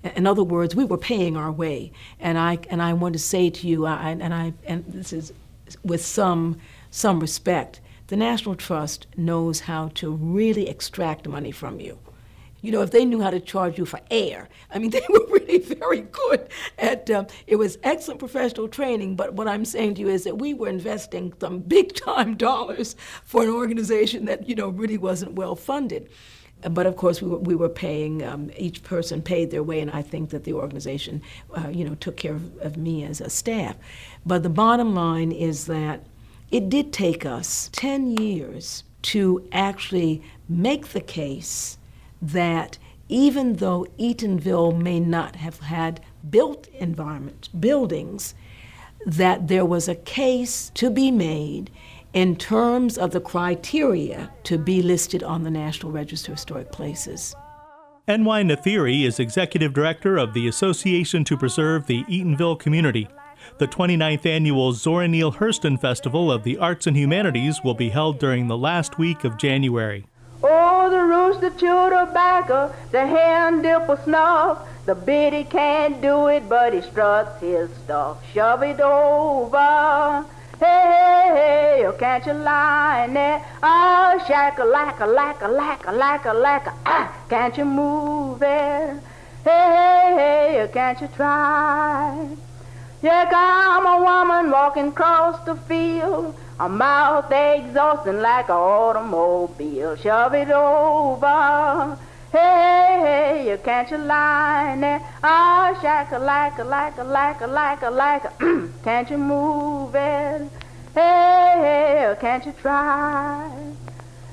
In 0.04 0.26
other 0.26 0.44
words, 0.44 0.76
we 0.76 0.86
were 0.86 0.98
paying 0.98 1.38
our 1.38 1.52
way, 1.52 1.92
and 2.20 2.38
I 2.38 2.60
and 2.70 2.82
I 2.82 2.94
want 2.94 3.14
to 3.14 3.20
say 3.20 3.50
to 3.50 3.68
you, 3.68 3.86
I, 3.86 4.12
and 4.12 4.34
I 4.34 4.54
and 4.66 4.84
this 4.88 5.14
is 5.14 5.32
with 5.84 6.04
some 6.04 6.58
some 6.90 7.20
respect, 7.20 7.82
the 8.08 8.18
National 8.18 8.56
Trust 8.56 9.08
knows 9.16 9.62
how 9.62 9.90
to 9.96 10.12
really 10.12 10.68
extract 10.68 11.28
money 11.28 11.52
from 11.52 11.80
you. 11.80 12.00
You 12.62 12.72
know, 12.72 12.82
if 12.82 12.92
they 12.92 13.06
knew 13.06 13.22
how 13.22 13.32
to 13.32 13.40
charge 13.40 13.78
you 13.78 13.86
for 13.86 14.00
air, 14.12 14.48
I 14.72 14.80
mean, 14.80 14.90
they 14.92 15.06
were 15.10 15.26
really 15.30 15.60
very 15.60 16.02
good 16.02 16.48
at. 16.78 17.10
Um, 17.10 17.28
it 17.48 17.58
was 17.58 17.78
excellent 17.84 18.20
professional 18.20 18.68
training. 18.68 19.16
But 19.16 19.34
what 19.34 19.48
I'm 19.48 19.66
saying 19.66 19.96
to 19.96 20.02
you 20.02 20.10
is 20.10 20.24
that 20.24 20.38
we 20.38 20.54
were 20.54 20.70
investing 20.70 21.34
some 21.40 21.60
big 21.60 21.94
time 21.94 22.36
dollars 22.38 22.96
for 23.24 23.44
an 23.44 23.50
organization 23.50 24.26
that 24.26 24.48
you 24.50 24.56
know 24.56 24.70
really 24.70 24.98
wasn't 24.98 25.34
well 25.34 25.56
funded. 25.56 26.10
But 26.70 26.86
of 26.86 26.96
course, 26.96 27.22
we 27.22 27.30
were, 27.30 27.38
we 27.38 27.56
were 27.56 27.70
paying, 27.70 28.24
um, 28.24 28.52
each 28.58 28.84
person 28.84 29.22
paid 29.22 29.52
their 29.52 29.64
way, 29.64 29.80
and 29.80 29.90
I 29.92 30.02
think 30.02 30.30
that 30.30 30.44
the 30.44 30.54
organization, 30.54 31.22
uh, 31.56 31.70
you 31.70 31.84
know, 31.84 31.96
took 31.96 32.18
care 32.18 32.34
of, 32.34 32.58
of 32.60 32.78
me 32.78 33.04
as 33.04 33.20
a 33.22 33.30
staff. 33.30 33.76
But 34.26 34.44
the 34.44 34.50
bottom 34.50 34.94
line 34.94 35.32
is 35.32 35.66
that 35.66 36.06
it 36.52 36.70
did 36.70 36.92
take 36.92 37.26
us 37.26 37.70
10 37.74 38.18
years 38.18 38.84
to 39.04 39.48
actually 39.52 40.22
make 40.48 40.90
the 40.90 41.02
case 41.02 41.78
that 42.22 42.78
even 43.10 43.56
though 43.56 43.86
Eatonville 44.00 44.80
may 44.80 45.00
not 45.00 45.36
have 45.38 45.60
had 45.60 46.02
built 46.30 46.68
environment, 46.80 47.50
buildings, 47.60 48.36
that 49.06 49.48
there 49.48 49.66
was 49.66 49.88
a 49.88 49.96
case 49.96 50.72
to 50.76 50.90
be 50.90 51.12
made 51.12 51.72
in 52.14 52.36
terms 52.36 52.98
of 52.98 53.12
the 53.12 53.22
criteria 53.22 54.32
to 54.44 54.58
be 54.58 54.82
listed 54.82 55.24
on 55.24 55.44
the 55.44 55.52
National 55.52 55.92
Register 55.92 56.32
of 56.32 56.38
Historic 56.38 56.72
Places. 56.72 57.36
N.Y. 58.08 58.44
Nathiri 58.44 59.06
is 59.06 59.20
executive 59.20 59.74
director 59.74 60.18
of 60.18 60.34
the 60.34 60.48
Association 60.48 61.24
to 61.24 61.38
Preserve 61.38 61.86
the 61.86 62.04
Eatonville 62.06 62.60
Community. 62.60 63.08
The 63.58 63.68
29th 63.68 64.26
annual 64.26 64.74
Zora 64.74 65.08
Neale 65.08 65.34
Hurston 65.34 65.80
Festival 65.80 66.32
of 66.32 66.44
the 66.44 66.58
Arts 66.58 66.88
and 66.88 66.98
Humanities 66.98 67.62
will 67.64 67.74
be 67.74 67.90
held 67.90 68.20
during 68.20 68.48
the 68.48 68.58
last 68.58 68.98
week 68.98 69.24
of 69.24 69.38
January. 69.38 70.06
Oh, 70.44 70.90
the 70.90 71.02
rooster 71.02 71.52
chew 71.52 71.90
tobacco, 71.90 72.54
uh, 72.54 72.74
the 72.92 73.06
hen 73.06 73.62
dip 73.62 73.88
a 73.88 74.04
snuff, 74.04 74.68
the 74.86 74.96
biddy 74.96 75.44
can't 75.44 76.02
do 76.02 76.28
it, 76.28 76.50
but 76.50 76.74
he 76.74 76.82
struts 76.82 77.40
his 77.40 77.70
stuff. 77.86 78.18
Shove 78.34 78.64
it 78.64 78.82
over. 78.82 80.26
Hey, 80.62 80.68
hey, 80.68 81.82
hey, 81.82 81.98
can't 81.98 82.24
you 82.24 82.34
line 82.34 83.18
it? 83.18 83.42
Oh, 83.64 84.24
shack 84.28 84.60
a 84.60 84.64
lack 84.64 85.00
a 85.00 85.08
lack 85.08 85.42
a 85.42 85.48
lack 85.48 85.88
a 85.88 85.92
lack 85.92 86.26
a 86.68 86.74
ah, 86.86 87.26
can't 87.28 87.58
you 87.58 87.66
move 87.66 88.44
it? 88.44 89.00
Hey, 89.44 89.74
hey, 89.76 90.54
hey, 90.60 90.70
can't 90.72 91.02
you 91.02 91.08
try? 91.16 92.28
Yeah, 93.02 93.28
I'm 93.34 93.88
a 93.88 94.04
woman 94.04 94.52
walking 94.52 94.90
across 94.90 95.44
the 95.46 95.56
field, 95.56 96.36
a 96.60 96.70
mouth 96.70 97.32
exhausting 97.32 98.20
like 98.22 98.50
an 98.50 98.56
automobile. 98.56 99.96
Shove 99.96 100.36
it 100.36 100.52
over. 100.52 101.98
Hey, 102.32 103.44
hey, 103.44 103.58
can't 103.62 103.92
you 103.92 103.98
line 103.98 104.82
it? 104.86 105.02
Ah, 105.22 105.78
shack 105.82 106.14
a 106.14 106.18
lack 106.18 106.58
a 106.60 106.64
lack 106.64 106.98
a 106.98 107.04
lack 107.04 107.42
a 107.42 107.46
lack 107.46 107.82
a 107.82 107.90
lack 107.90 108.24
a 108.24 108.70
can't 108.86 109.10
you 109.10 109.18
move 109.18 109.94
it? 109.94 110.50
Hey, 110.94 111.54
hey, 111.60 112.16
can't 112.22 112.46
you 112.46 112.54
try? 112.54 113.52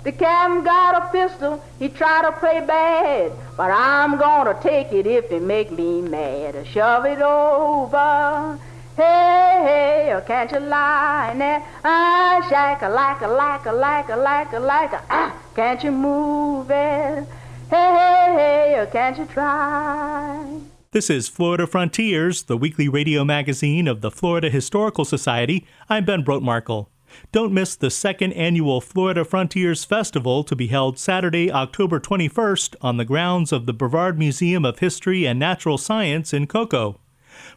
The 0.04 0.12
captain 0.12 0.62
got 0.62 1.02
a 1.02 1.10
pistol, 1.10 1.60
he 1.80 1.88
tried 1.88 2.22
to 2.22 2.32
play 2.38 2.60
bad, 2.64 3.32
but 3.56 3.72
I'm 3.72 4.16
gonna 4.16 4.56
take 4.62 4.92
it 4.92 5.08
if 5.08 5.32
it 5.32 5.42
make 5.42 5.72
me 5.72 6.00
mad. 6.00 6.68
Shove 6.68 7.04
it 7.04 7.20
over. 7.20 8.60
Hey, 8.94 10.12
hey, 10.12 10.22
can't 10.24 10.52
you 10.52 10.60
line 10.60 11.42
it? 11.42 11.62
Ah, 11.82 12.46
shack 12.48 12.80
a 12.82 12.88
lack 12.88 13.22
a 13.22 13.26
lack 13.26 13.66
a 13.66 13.72
lack 13.72 14.08
a 14.08 14.14
lack 14.14 14.52
a 14.52 14.58
lack 14.60 14.92
a 14.92 15.02
ah, 15.10 15.34
can't 15.56 15.82
you 15.82 15.90
move 15.90 16.70
it? 16.70 17.26
Hey, 17.70 17.76
hey, 17.76 18.74
hey, 18.76 18.88
can't 18.90 19.18
you 19.18 19.26
try? 19.26 20.58
This 20.92 21.10
is 21.10 21.28
Florida 21.28 21.66
Frontiers, 21.66 22.44
the 22.44 22.56
weekly 22.56 22.88
radio 22.88 23.26
magazine 23.26 23.86
of 23.86 24.00
the 24.00 24.10
Florida 24.10 24.48
Historical 24.48 25.04
Society. 25.04 25.66
I'm 25.86 26.06
Ben 26.06 26.24
Brotemarkle. 26.24 26.86
Don't 27.30 27.52
miss 27.52 27.76
the 27.76 27.90
second 27.90 28.32
annual 28.32 28.80
Florida 28.80 29.22
Frontiers 29.22 29.84
Festival 29.84 30.44
to 30.44 30.56
be 30.56 30.68
held 30.68 30.98
Saturday, 30.98 31.52
October 31.52 32.00
21st 32.00 32.74
on 32.80 32.96
the 32.96 33.04
grounds 33.04 33.52
of 33.52 33.66
the 33.66 33.74
Brevard 33.74 34.18
Museum 34.18 34.64
of 34.64 34.78
History 34.78 35.26
and 35.26 35.38
Natural 35.38 35.76
Science 35.76 36.32
in 36.32 36.46
Cocoa. 36.46 36.98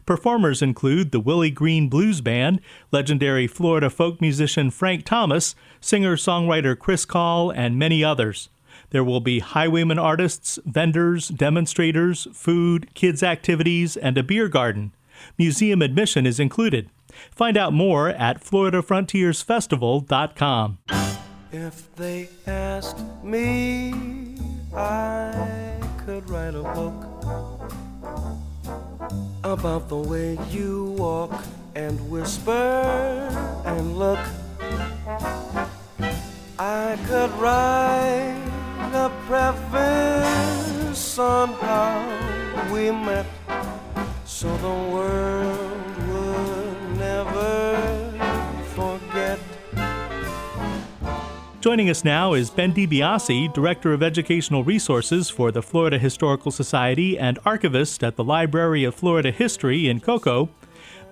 Performers 0.04 0.60
include 0.60 1.10
the 1.10 1.20
Willie 1.20 1.50
Green 1.50 1.88
Blues 1.88 2.20
Band, 2.20 2.60
legendary 2.90 3.46
Florida 3.46 3.88
folk 3.88 4.20
musician 4.20 4.70
Frank 4.70 5.06
Thomas, 5.06 5.54
singer 5.80 6.16
songwriter 6.16 6.78
Chris 6.78 7.06
Kahl, 7.06 7.48
and 7.48 7.78
many 7.78 8.04
others. 8.04 8.50
There 8.92 9.02
will 9.02 9.18
be 9.20 9.40
highwayman 9.40 9.98
artists, 9.98 10.60
vendors, 10.66 11.28
demonstrators, 11.28 12.28
food, 12.34 12.94
kids' 12.94 13.22
activities, 13.22 13.96
and 13.96 14.18
a 14.18 14.22
beer 14.22 14.48
garden. 14.48 14.92
Museum 15.38 15.80
admission 15.80 16.26
is 16.26 16.38
included. 16.38 16.90
Find 17.30 17.56
out 17.56 17.72
more 17.72 18.10
at 18.10 18.44
FloridaFrontiersFestival.com. 18.44 20.78
If 21.52 21.96
they 21.96 22.28
asked 22.46 23.02
me, 23.24 23.94
I 24.76 25.80
could 26.04 26.28
write 26.28 26.54
a 26.54 26.62
book 26.62 26.92
about 29.42 29.88
the 29.88 29.96
way 29.96 30.38
you 30.50 30.94
walk 30.98 31.32
and 31.74 31.98
whisper 32.10 32.52
and 33.64 33.98
look. 33.98 34.20
I 36.58 36.98
could 37.06 37.30
write 37.32 38.61
a 38.94 39.10
preface 39.26 41.18
on 41.18 41.48
how 41.54 42.72
we 42.72 42.90
met 42.90 43.26
so 44.24 44.54
the 44.58 44.68
world 44.92 45.96
would 46.08 46.98
never 46.98 47.78
forget. 48.74 49.38
Joining 51.60 51.88
us 51.90 52.04
now 52.04 52.32
is 52.34 52.50
Ben 52.50 52.74
DiBiase, 52.74 53.52
Director 53.54 53.92
of 53.92 54.02
Educational 54.02 54.64
Resources 54.64 55.30
for 55.30 55.52
the 55.52 55.62
Florida 55.62 55.98
Historical 55.98 56.50
Society 56.50 57.16
and 57.18 57.38
archivist 57.44 58.02
at 58.02 58.16
the 58.16 58.24
Library 58.24 58.84
of 58.84 58.94
Florida 58.94 59.30
History 59.30 59.88
in 59.88 60.00
Cocoa. 60.00 60.50